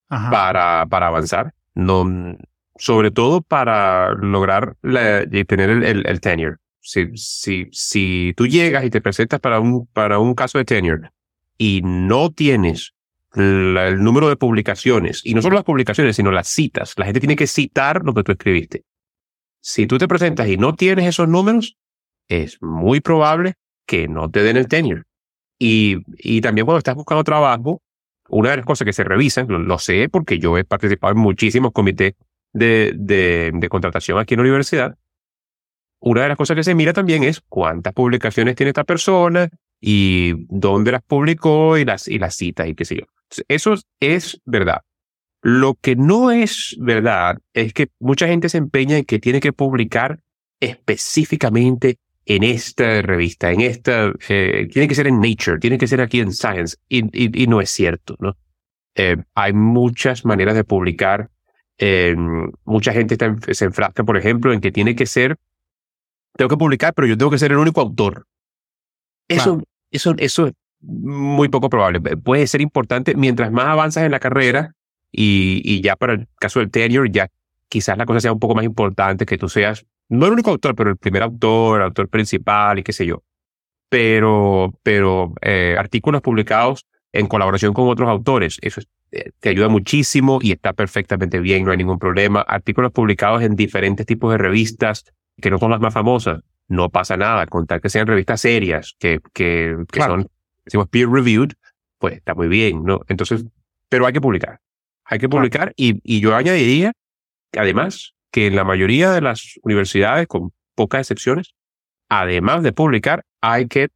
[0.07, 2.37] para, para avanzar, no,
[2.77, 6.55] sobre todo para lograr tener el, el, tenure.
[6.87, 11.09] Si, si, si tú llegas y te presentas para un, para un caso de tenure
[11.57, 12.93] y no tienes
[13.33, 17.35] el número de publicaciones, y no solo las publicaciones, sino las citas, la gente tiene
[17.35, 18.83] que citar lo que tú escribiste.
[19.61, 21.75] Si tú te presentas y no tienes esos números,
[22.27, 23.55] es muy probable
[23.87, 25.03] que no te den el tenure.
[25.57, 27.81] Y, y también cuando estás buscando trabajo,
[28.29, 31.71] una de las cosas que se revisan, lo, sé porque yo he participado en muchísimos
[31.71, 32.13] comités
[32.53, 34.95] de, de, de, contratación aquí en la universidad,
[36.05, 39.49] una de las cosas que se mira también es cuántas publicaciones tiene esta persona
[39.81, 43.05] y dónde las publicó y las, y las citas y qué sé yo.
[43.47, 44.81] Eso es verdad.
[45.41, 49.51] Lo que no es verdad es que mucha gente se empeña en que tiene que
[49.51, 50.19] publicar
[50.59, 56.01] específicamente en esta revista, en esta, eh, tiene que ser en Nature, tiene que ser
[56.01, 57.01] aquí en Science, y,
[57.47, 58.37] no es cierto, ¿no?
[58.95, 61.29] Eh, hay muchas maneras de publicar.
[61.77, 62.15] Eh,
[62.63, 63.17] mucha gente
[63.53, 65.37] se enfrasca, por ejemplo, en que tiene que ser,
[66.35, 68.27] tengo que publicar, pero yo tengo que ser el único autor.
[69.27, 71.99] Eso, eso, eso es muy poco probable.
[71.99, 74.73] Puede ser importante mientras más avanzas en la carrera
[75.11, 77.29] y, y ya para el caso del tenure, ya
[77.69, 80.75] quizás la cosa sea un poco más importante que tú seas no el único autor,
[80.75, 83.23] pero el primer autor, el autor principal y qué sé yo.
[83.89, 90.39] Pero, pero eh, artículos publicados en colaboración con otros autores, eso eh, te ayuda muchísimo
[90.41, 92.41] y está perfectamente bien, no hay ningún problema.
[92.41, 95.05] Artículos publicados en diferentes tipos de revistas
[95.41, 98.95] que no son las más famosas, no pasa nada, con tal que sean revistas serias,
[98.99, 100.27] que, que, que son,
[100.63, 101.51] decimos, peer reviewed,
[101.99, 103.01] pues está muy bien, ¿no?
[103.07, 103.45] Entonces,
[103.89, 104.59] pero hay que publicar.
[105.05, 106.93] Hay que publicar y, y yo añadiría
[107.51, 111.53] que además que en la mayoría de las universidades, con pocas excepciones,
[112.09, 113.89] además de publicar, hay que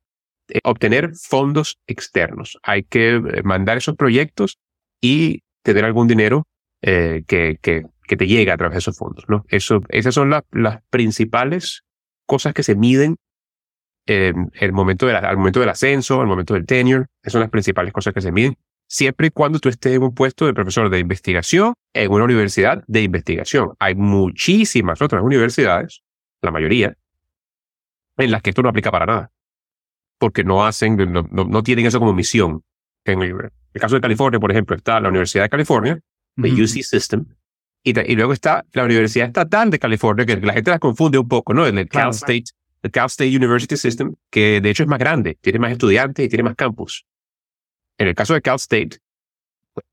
[0.49, 2.57] eh, obtener fondos externos.
[2.63, 4.57] Hay que eh, mandar esos proyectos
[5.01, 6.47] y tener algún dinero
[6.81, 9.25] eh, que, que, que, te llegue a través de esos fondos.
[9.27, 9.45] ¿no?
[9.49, 11.83] Eso, esas son las principales
[12.25, 13.17] cosas que se miden
[14.05, 17.05] en el momento de al momento del ascenso, al momento del tenure.
[17.21, 18.57] Esas son las principales cosas que se miden.
[18.87, 22.83] Siempre y cuando tú estés en un puesto de profesor de investigación en una universidad
[22.87, 23.73] de investigación.
[23.79, 26.01] Hay muchísimas otras universidades,
[26.41, 26.95] la mayoría,
[28.17, 29.31] en las que esto no aplica para nada.
[30.17, 32.63] Porque no hacen, no, no, tienen eso como misión.
[33.05, 35.99] En el, caso de California, por ejemplo, está la Universidad de California,
[36.35, 37.25] the UC System,
[37.83, 41.27] y, y, luego está la Universidad Estatal de California, que la gente la confunde un
[41.27, 41.65] poco, ¿no?
[41.65, 42.45] El, Cal State,
[42.83, 46.29] el Cal State University System, que de hecho es más grande, tiene más estudiantes y
[46.29, 47.05] tiene más campus.
[47.97, 48.99] En el caso de Cal State,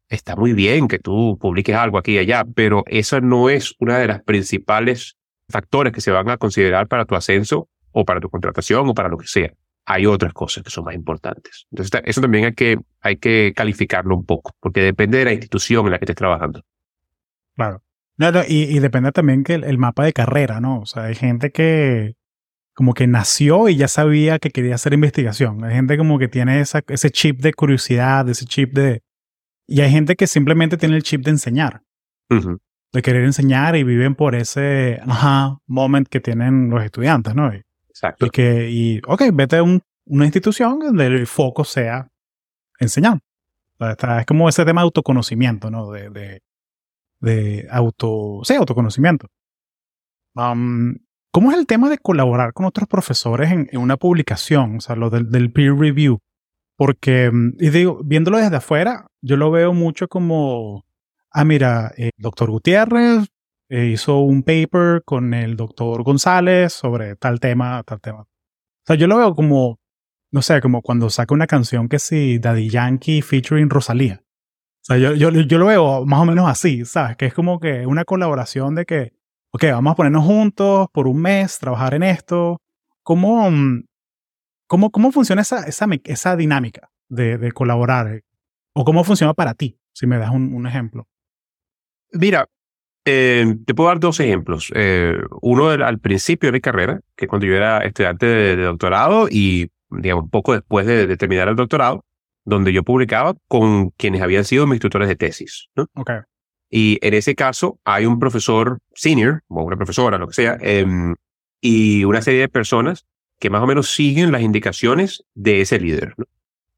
[0.08, 3.98] está muy bien que tú publiques algo aquí y allá, pero esa no es una
[3.98, 5.16] de las principales
[5.48, 9.08] factores que se van a considerar para tu ascenso o para tu contratación o para
[9.08, 9.52] lo que sea.
[9.84, 11.66] Hay otras cosas que son más importantes.
[11.70, 15.86] Entonces, eso también hay que, hay que calificarlo un poco, porque depende de la institución
[15.86, 16.62] en la que estés trabajando.
[17.56, 17.82] Claro.
[18.48, 20.80] y, depende también que el, mapa de carrera, ¿no?
[20.80, 22.14] O sea, hay gente que
[22.74, 25.64] como que nació y ya sabía que quería hacer investigación.
[25.64, 29.02] Hay gente como que tiene esa, ese chip de curiosidad, ese chip de...
[29.66, 31.82] Y hay gente que simplemente tiene el chip de enseñar
[32.96, 37.52] de querer enseñar y viven por ese ajá, moment que tienen los estudiantes, ¿no?
[37.88, 38.26] Exacto.
[38.26, 42.08] Y que, y, ok, vete a una institución donde el foco sea
[42.78, 43.18] enseñar.
[43.78, 45.90] es como ese tema de autoconocimiento, ¿no?
[45.90, 46.42] De, de,
[47.20, 49.28] de auto, sí, autoconocimiento.
[50.34, 50.96] Um,
[51.32, 54.76] ¿Cómo es el tema de colaborar con otros profesores en, una publicación?
[54.76, 56.18] O sea, lo del, del, peer review.
[56.76, 60.86] Porque, mm, y digo, viéndolo desde afuera, yo lo veo mucho como
[61.36, 63.26] ah, mira, el doctor Gutiérrez
[63.68, 68.22] eh, hizo un paper con el doctor González sobre tal tema, tal tema.
[68.22, 68.28] O
[68.86, 69.78] sea, yo lo veo como,
[70.32, 74.22] no sé, como cuando saca una canción que sí, Daddy Yankee featuring Rosalía.
[74.86, 77.16] Sea, yo, yo, yo lo veo más o menos así, ¿sabes?
[77.16, 79.12] Que es como que una colaboración de que,
[79.50, 82.60] ok, vamos a ponernos juntos por un mes, trabajar en esto.
[83.02, 83.84] ¿Cómo, mm,
[84.68, 88.22] cómo, cómo funciona esa, esa, esa dinámica de, de colaborar?
[88.74, 89.76] ¿O cómo funciona para ti?
[89.92, 91.08] Si me das un, un ejemplo.
[92.12, 92.46] Mira,
[93.08, 94.72] eh, te puedo dar dos ejemplos.
[94.74, 99.70] Eh, uno al principio de mi carrera, que cuando yo era estudiante de, doctorado y,
[99.90, 102.04] digamos, poco después de, terminar el doctorado,
[102.46, 105.68] donde yo publicaba con quienes habían sido mis tutores de tesis.
[105.74, 105.86] ¿no?
[105.94, 106.20] Okay.
[106.70, 111.14] Y en ese caso hay un profesor senior, o una profesora, lo que sea, em,
[111.60, 113.04] y una serie de personas
[113.38, 116.14] que más o menos siguen las indicaciones de ese líder.
[116.16, 116.24] ¿no?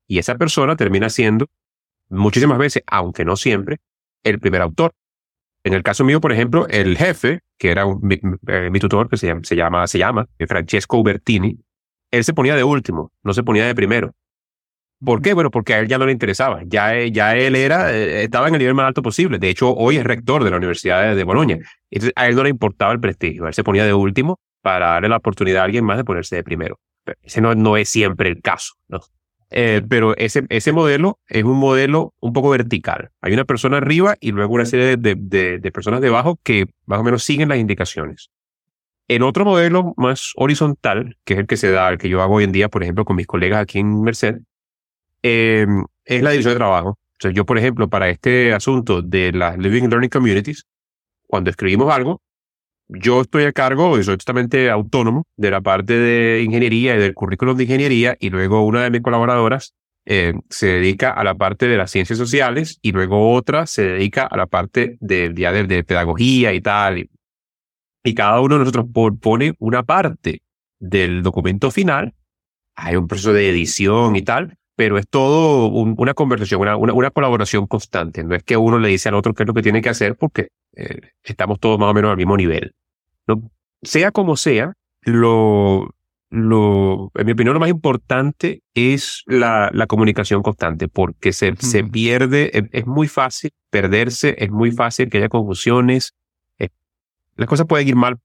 [0.06, 1.46] Y esa persona termina siendo,
[2.08, 3.76] muchísimas veces, aunque no siempre,
[4.24, 4.94] el primer autor.
[5.64, 9.26] En el caso mío, por ejemplo, el jefe, que era eh, mi, tutor, que se
[9.26, 11.58] llama, se llama, se llama Francesco Bertini,
[12.10, 14.14] él se ponía de último, no se ponía de primero.
[15.04, 15.32] ¿Por qué?
[15.32, 16.62] Bueno, porque a él ya no le interesaba.
[16.66, 19.38] Ya, ya él era, eh, estaba en el nivel más alto posible.
[19.38, 21.58] De hecho, hoy es rector de la Universidad de, Bolonia.
[21.90, 23.46] Entonces, a él no le importaba el prestigio.
[23.46, 26.42] Él se ponía de último para darle la oportunidad a alguien más de ponerse de
[26.42, 26.80] primero.
[27.22, 28.74] ese no, no es siempre el caso.
[28.88, 29.00] ¿no?
[29.50, 33.10] Eh, pero ese, ese modelo es un modelo un poco vertical.
[33.20, 36.98] Hay una persona arriba y luego una serie de, de, de, personas debajo que más
[36.98, 38.30] o menos siguen las indicaciones.
[39.06, 42.34] El otro modelo más horizontal, que es el que se da, el que yo hago
[42.34, 44.40] hoy en día, por ejemplo, con mis colegas aquí en Merced,
[45.22, 45.66] eh,
[46.04, 46.90] es la división de trabajo.
[46.90, 50.64] O sea, yo, por ejemplo, para este asunto de las Living Learning Communities,
[51.26, 52.22] cuando escribimos algo,
[52.88, 57.14] yo estoy a cargo y soy totalmente autónomo de la parte de ingeniería y del
[57.14, 59.74] currículum de ingeniería y luego una de mis colaboradoras
[60.06, 64.24] eh, se dedica a la parte de las ciencias sociales y luego otra se dedica
[64.24, 66.98] a la parte de, de, de pedagogía y tal.
[66.98, 67.10] Y,
[68.02, 68.86] y, cada uno de nosotros
[69.20, 70.40] pone una parte
[70.78, 72.14] del documento final.
[72.74, 77.66] Hay un proceso de edición y tal, pero es todo una conversación, una, una, colaboración
[77.66, 78.22] constante.
[78.22, 80.14] No es que uno le dice al otro qué es lo que tiene que hacer
[80.14, 82.76] porque eh, estamos todos más o menos al mismo nivel.
[83.26, 83.42] ¿no?
[83.82, 85.92] Sea como sea, lo,
[86.30, 91.82] lo, en mi opinión, lo más importante es la, la comunicación constante, porque se, se
[91.82, 96.14] pierde, es, muy fácil perderse, es muy fácil que haya confusiones,
[97.34, 98.20] las cosas pueden ir mal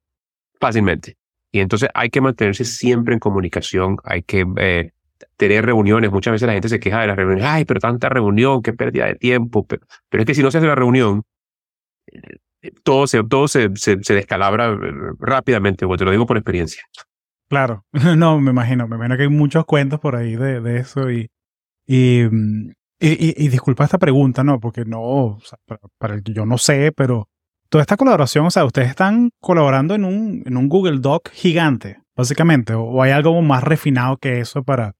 [0.59, 1.17] fácilmente.
[1.51, 4.91] Y entonces hay que mantenerse siempre en comunicación, hay que eh,
[5.37, 6.11] tener reuniones.
[6.11, 7.45] Muchas veces la gente se queja de las reuniones.
[7.45, 9.65] Ay, pero tanta reunión, qué pérdida de tiempo.
[9.65, 11.23] Pero, es que si no se hace la reunión,
[12.11, 15.85] eh, todo se, todo se, se, descalabra eh, rápidamente.
[15.85, 16.83] te lo digo por experiencia.
[17.49, 17.85] Claro,
[18.17, 18.87] no, me imagino.
[18.87, 21.11] Me imagino que hay muchos cuentos por ahí de, de eso.
[21.11, 21.29] Y,
[21.85, 22.23] y,
[22.99, 24.59] y, disculpa esta pregunta, ¿no?
[24.59, 27.27] Porque no, o sea, para, para, el que yo no sé, pero
[27.69, 31.97] toda esta colaboración, o sea, ustedes están colaborando en un, en un Google Doc gigante,
[32.15, 34.93] básicamente, o hay algo más refinado que eso para,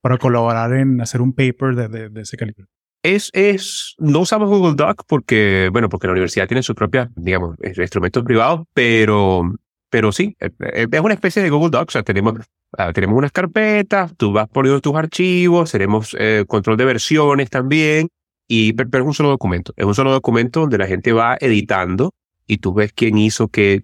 [0.00, 2.66] para colaborar en hacer un paper de, de, ese calibre?
[3.02, 7.56] Es, es, no usamos Google Doc porque, bueno, porque la universidad tiene sus propias, digamos,
[7.62, 9.42] instrumentos privados, pero
[9.90, 11.90] Pero sí, eh, eh, es una especie de Google Docs.
[11.90, 12.34] O sea, tenemos,
[12.78, 18.08] ah, tenemos unas carpetas, tú vas poniendo tus archivos, tenemos eh, control de versiones también,
[18.48, 19.72] y, pero es un solo documento.
[19.76, 22.12] Es un solo documento donde la gente va editando
[22.46, 23.82] y tú ves quién hizo qué,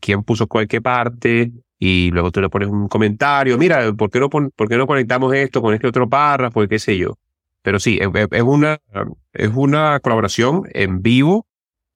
[0.00, 4.28] quién puso cualquier parte, y luego tú le pones un comentario, mira, ¿por qué no,
[4.28, 6.66] por qué no conectamos esto con este otro párrafo?
[6.66, 7.18] ¿Qué sé yo?
[7.62, 8.78] Pero sí, es, una,
[9.32, 11.46] es una colaboración en vivo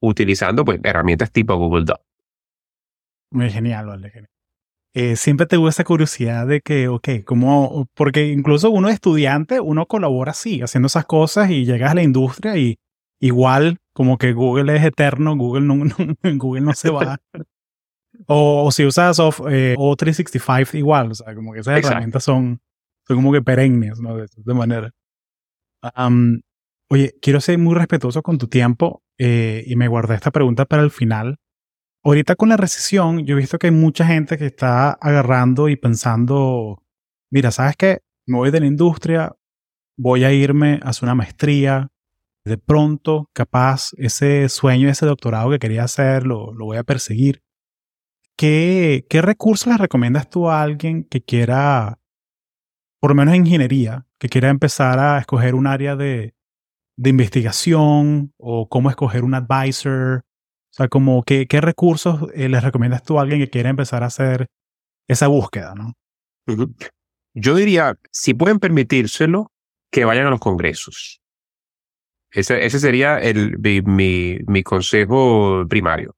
[0.01, 2.05] utilizando pues, herramientas tipo Google Docs.
[3.31, 4.29] Muy genial, vale, genial.
[4.95, 9.87] Eh, siempre tengo esa curiosidad de que, ok, como, porque incluso uno es estudiante, uno
[9.87, 12.77] colabora así, haciendo esas cosas y llegas a la industria y
[13.19, 15.77] igual como que Google es eterno, Google no,
[16.37, 17.19] Google no se va.
[18.27, 22.61] O, si usas of, eh, O365 igual, o sea, como que esas herramientas son,
[23.07, 24.17] son como que perennes, ¿no?
[24.17, 24.91] De, de manera.
[26.89, 30.83] oye, quiero ser muy respetuoso con tu tiempo eh, y me guardé esta pregunta para
[30.83, 31.39] el final.
[32.05, 35.77] Ahorita con la recesión, yo he visto que hay mucha gente que está agarrando y
[35.77, 36.83] pensando,
[37.31, 38.01] mira, ¿sabes qué?
[38.27, 39.37] Me voy de la industria,
[39.97, 41.89] voy a irme a hacer una maestría.
[42.45, 47.41] De pronto, capaz, ese sueño, ese doctorado que quería hacer, lo, lo voy a perseguir.
[48.37, 51.99] ¿Qué, ¿Qué recursos le recomiendas tú a alguien que quiera,
[53.01, 56.35] por lo menos en ingeniería, que quiera empezar a escoger un área de,
[56.97, 60.25] investigación o cómo escoger un advisor?
[60.71, 64.03] O sea, como qué, qué recursos eh, les recomiendas tú a alguien que quiera empezar
[64.03, 64.47] a hacer
[65.09, 65.93] esa búsqueda, ¿no?
[67.35, 69.53] Yo diría, si pueden permitírselo,
[69.91, 71.21] que vayan a los congresos.
[72.33, 76.17] Ese, ese sería el, mi, mi, consejo primario.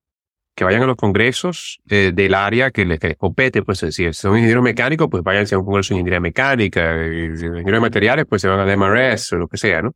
[0.54, 3.62] Que vayan a los congresos eh, del área que les, compete.
[3.62, 7.06] Pues si son ingenieros mecánicos, pues váyanse a un congreso de ingeniería mecánica.
[7.06, 9.92] Y si ingenieros de materiales, pues se van a MRS o lo que sea, ¿no?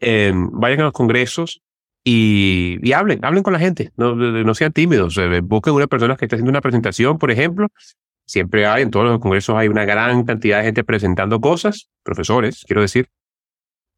[0.00, 1.62] Eh, vayan a los congresos
[2.06, 6.16] y, y, hablen, hablen con la gente, no, no sean tímidos, eh, busquen una persona
[6.16, 7.68] que esté haciendo una presentación, por ejemplo.
[8.26, 12.64] Siempre hay, en todos los congresos hay una gran cantidad de gente presentando cosas, profesores,
[12.66, 13.08] quiero decir,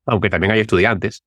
[0.05, 1.25] aunque también hay estudiantes.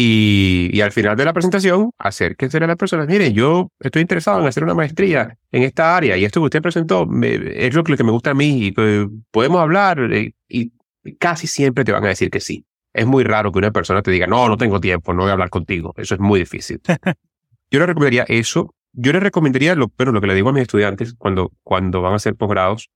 [0.00, 3.08] Y, y al final de la presentación, acérquense a las personas.
[3.08, 6.62] Miren, yo estoy interesado en hacer una maestría en esta área y esto que usted
[6.62, 10.72] presentó es lo que me gusta a mí y eh, podemos hablar eh, y
[11.18, 12.64] casi siempre te van a decir que sí
[12.98, 15.32] es muy raro que una persona te diga, no, no tengo tiempo, no voy a
[15.32, 15.94] hablar contigo.
[15.96, 16.80] Eso es muy difícil.
[17.70, 18.74] Yo le recomendaría eso.
[18.92, 22.14] Yo le recomendaría, lo, pero lo que le digo a mis estudiantes cuando, cuando van
[22.14, 22.90] a hacer posgrados,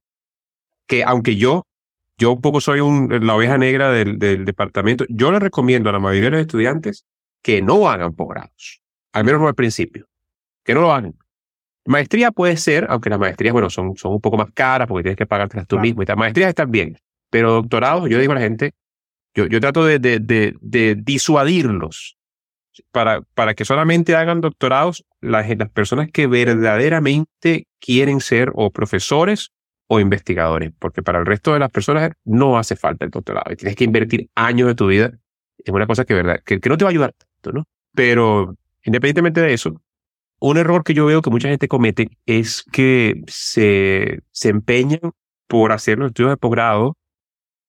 [0.87, 1.67] que aunque yo,
[2.19, 5.93] yo un poco soy un, la oveja negra del, del departamento, yo le recomiendo a
[5.93, 7.05] la mayoría de los estudiantes
[7.43, 8.81] que no hagan posgrados.
[9.13, 10.07] Al menos no al principio.
[10.65, 11.15] Que no lo hagan.
[11.85, 15.17] Maestría puede ser, aunque las maestrías, bueno, son, son un poco más caras porque tienes
[15.17, 16.17] que pagártelas tú mismo y tal.
[16.17, 16.97] Maestrías están bien.
[17.29, 18.73] Pero doctorados, yo digo a la gente,
[19.35, 22.17] yo, yo trato de, de, de, de disuadirlos
[22.93, 29.51] para, para que solamente hagan doctorados las, las personas que verdaderamente quieren ser o profesores
[29.95, 33.57] o investigadores, porque para el resto de las personas no hace falta el doctorado y
[33.57, 35.13] tienes que invertir años de tu vida
[35.59, 37.65] en una cosa que, verdad, que, no te va a ayudar tanto, ¿no?
[37.95, 39.83] Pero independientemente de eso,
[40.41, 45.13] un error que yo veo que mucha gente comete es que se, se empeñan
[45.47, 46.97] por hacer los estudios de posgrado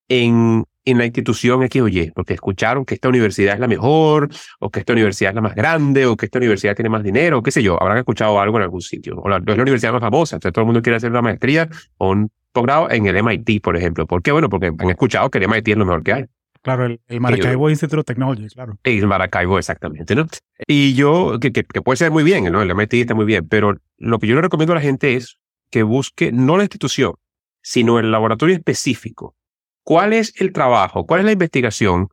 [0.08, 4.30] en en la institución X o Y, porque escucharon que esta universidad es la mejor,
[4.60, 7.40] o que esta universidad es la más grande, o que esta universidad tiene más dinero,
[7.40, 9.94] o qué sé yo, habrán escuchado algo en algún sitio, o la, es la universidad
[9.94, 13.16] más famosa, entonces todo el mundo quiere hacer una maestría o un posgrado en el
[13.24, 14.06] MIT, por ejemplo.
[14.06, 14.32] ¿Por qué?
[14.32, 16.26] Bueno, porque han escuchado que el MIT es lo mejor que hay.
[16.62, 18.78] Claro, el, Maracaibo Institute of Technology, claro.
[18.84, 20.28] El Maracaibo, exactamente, ¿no?
[20.66, 22.62] Y yo, que, que, que puede ser muy bien, ¿no?
[22.62, 25.40] El MIT está muy bien, pero lo que yo le recomiendo a la gente es
[25.70, 27.16] que busque no la institución,
[27.62, 29.36] sino el laboratorio específico
[29.84, 31.06] ¿Cuál es el trabajo?
[31.06, 32.08] ¿Cuál es la investigación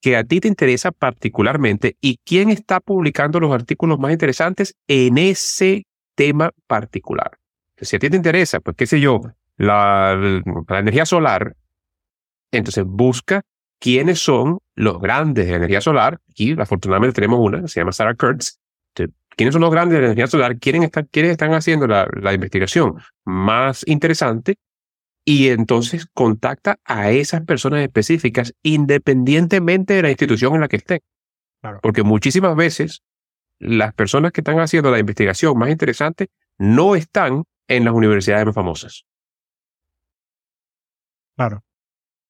[0.00, 5.18] que a ti te interesa particularmente y quién está publicando los artículos más interesantes en
[5.18, 7.38] ese tema particular?
[7.80, 9.20] Si a ti te interesa, pues qué sé yo,
[9.56, 10.18] la,
[10.70, 11.56] energía solar,
[12.50, 13.42] entonces busca
[13.78, 16.20] quiénes son los grandes de energía solar.
[16.30, 18.58] Aquí, afortunadamente, tenemos una, se llama Sarah Kurtz.
[19.34, 20.58] ¿Quiénes son los grandes de energía solar?
[20.58, 24.56] ¿Quiénes están, haciendo la, la investigación más interesante
[25.24, 31.00] y entonces contacta a esas personas específicas independientemente de la institución en la que estén.
[31.80, 33.02] Porque muchísimas veces
[33.58, 38.54] las personas que están haciendo la investigación más interesante no están en las universidades más
[38.54, 39.04] famosas.
[41.36, 41.62] Claro.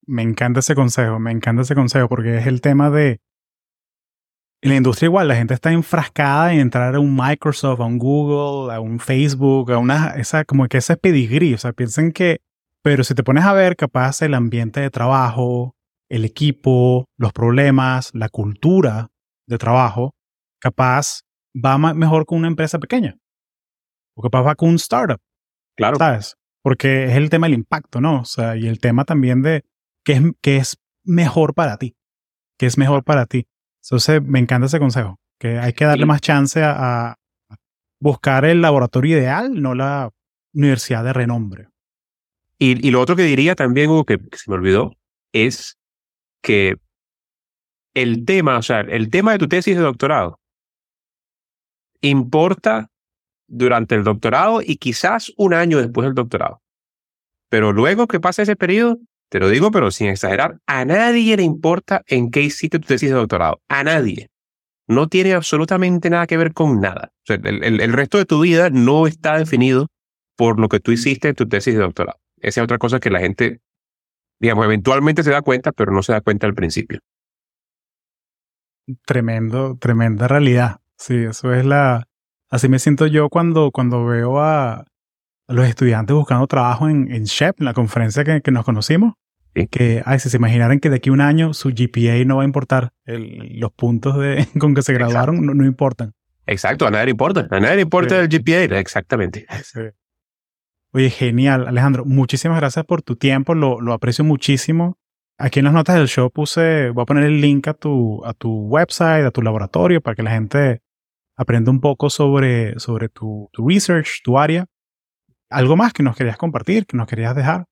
[0.05, 3.19] Me encanta ese consejo, me encanta ese consejo porque es el tema de...
[4.61, 7.97] En la industria igual, la gente está enfrascada en entrar a un Microsoft, a un
[7.97, 11.53] Google, a un Facebook, a una, esa, como que ese pedigrí.
[11.53, 12.39] O sea, piensen que
[12.83, 15.75] pero si te pones a ver, capaz el ambiente de trabajo,
[16.09, 19.09] el equipo, los problemas, la cultura
[19.47, 20.11] de trabajo,
[20.59, 21.21] capaz
[21.55, 23.17] va mejor con una empresa pequeña.
[24.15, 25.19] O capaz va con un startup.
[25.75, 25.97] Claro.
[25.97, 26.35] ¿Sabes?
[26.61, 28.21] Porque es el tema del impacto, ¿no?
[28.21, 29.63] O sea, y el tema también de
[30.05, 31.95] qué es, qué es mejor para ti.
[32.59, 33.47] ¿Qué es mejor para ti?
[33.83, 35.19] Entonces, me encanta ese consejo.
[35.39, 36.07] Que hay que darle Sí.
[36.07, 37.15] más chance a, a
[37.99, 40.09] buscar el laboratorio ideal, no la
[40.53, 41.69] universidad de renombre.
[42.65, 44.95] Y, lo otro que diría también, Hugo, que, se me olvidó,
[45.33, 45.77] es
[46.41, 46.77] que
[47.93, 50.39] el tema, o sea, el tema de tu tesis de doctorado
[51.99, 52.89] importa
[53.49, 56.61] durante el doctorado y quizás un año después del doctorado.
[57.49, 58.97] Pero luego que pasa ese periodo,
[59.27, 63.09] te lo digo, pero sin exagerar, a nadie le importa en qué hiciste tu tesis
[63.09, 63.61] de doctorado.
[63.67, 64.29] A nadie.
[64.87, 67.11] No tiene absolutamente nada que ver con nada.
[67.13, 69.87] O sea, el resto de tu vida no está definido
[70.37, 72.22] por lo que tú hiciste en tu tesis de doctorado.
[72.43, 73.61] Esa es otra cosa que la gente,
[74.39, 76.99] digamos, eventualmente se da cuenta, pero no se da cuenta al principio.
[79.05, 80.77] Tremendo, tremenda realidad.
[80.97, 82.07] Sí, eso es la.
[82.49, 84.85] Así me siento yo cuando, cuando veo a,
[85.47, 89.13] los estudiantes buscando trabajo en, en SHEP, en la conferencia que, que nos conocimos.
[89.55, 89.67] Sí.
[89.67, 92.41] Que, ay, si se imaginaran que de aquí a un año su GPA no va
[92.43, 96.13] a importar, el- los puntos de, con que se graduaron no, no importan.
[96.45, 97.47] Exacto, a nadie le importa.
[97.49, 98.21] A nadie le importa Sí.
[98.21, 98.27] el
[98.67, 98.77] GPA.
[98.79, 99.45] Exactamente.
[99.63, 99.79] Sí.
[100.95, 102.05] Oye, genial, Alejandro.
[102.05, 104.99] Muchísimas gracias por tu tiempo, lo, lo aprecio muchísimo.
[105.39, 108.35] Aquí en las notas del show puse, voy a poner el link a tu, a
[108.35, 110.83] tu website, a tu laboratorio, para que la gente
[111.35, 114.67] aprenda un poco sobre, sobre tu, tu research, tu área.
[115.49, 117.65] ¿Algo más que nos querías compartir, que nos querías dejar?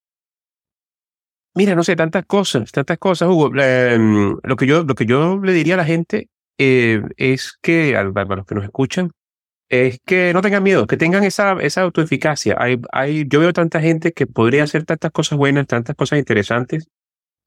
[1.53, 3.51] Mira, no sé, tantas cosas, tantas cosas, Hugo.
[3.55, 3.99] Eh,
[4.41, 7.99] lo, que yo, lo que yo le diría a la gente eh, es que, a,
[7.99, 9.11] a los que nos escuchan,
[9.71, 12.57] es que no tengan miedo, que tengan esa, esa autoeficacia.
[12.59, 16.89] Hay, hay, yo veo tanta gente que podría hacer tantas cosas buenas, tantas cosas interesantes,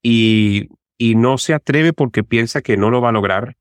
[0.01, 3.57] y, y no se atreve porque piensa que no lo va a lograr,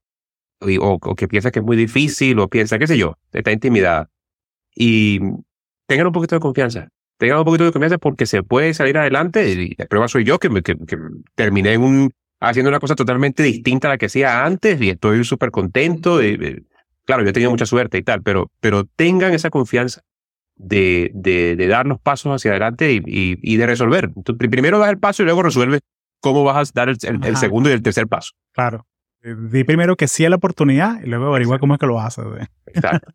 [0.61, 4.09] o, o que piensa que es muy difícil, o piensa, qué sé yo, está intimidada.
[4.75, 5.21] Y
[5.87, 6.89] tengan un poquito de confianza.
[7.19, 9.47] Tengan un poquito de confianza porque se puede salir adelante.
[9.53, 10.77] Y la prueba soy yo que, que,
[11.35, 11.79] terminé
[12.41, 16.23] haciendo una cosa totalmente distinta a la que hacía antes y estoy súper contento.
[16.23, 16.63] y, eh,
[17.05, 20.03] claro, yo he tenido mucha suerte y tal, pero, pero tengan esa confianza
[20.57, 24.05] de, de, de dar los pasos hacia adelante y, y, y de resolver.
[24.17, 25.81] Entonces, pri- primero das el paso y luego resuelve
[26.21, 27.37] cómo vas a dar el, el- el Ajá.
[27.37, 28.33] segundo y el tercer paso.
[28.53, 28.87] Claro.
[29.23, 31.99] Eh, Di primero que sí a la oportunidad y luego averigua cómo es que lo
[32.01, 32.25] haces.
[32.41, 32.47] eh.
[32.67, 33.13] Exacto.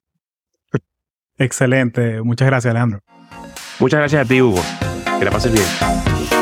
[1.38, 2.22] Excelente.
[2.22, 3.00] Muchas gracias, Alejandro.
[3.80, 4.62] Muchas gracias a ti, Hugo.
[5.20, 6.39] Que la pases bien.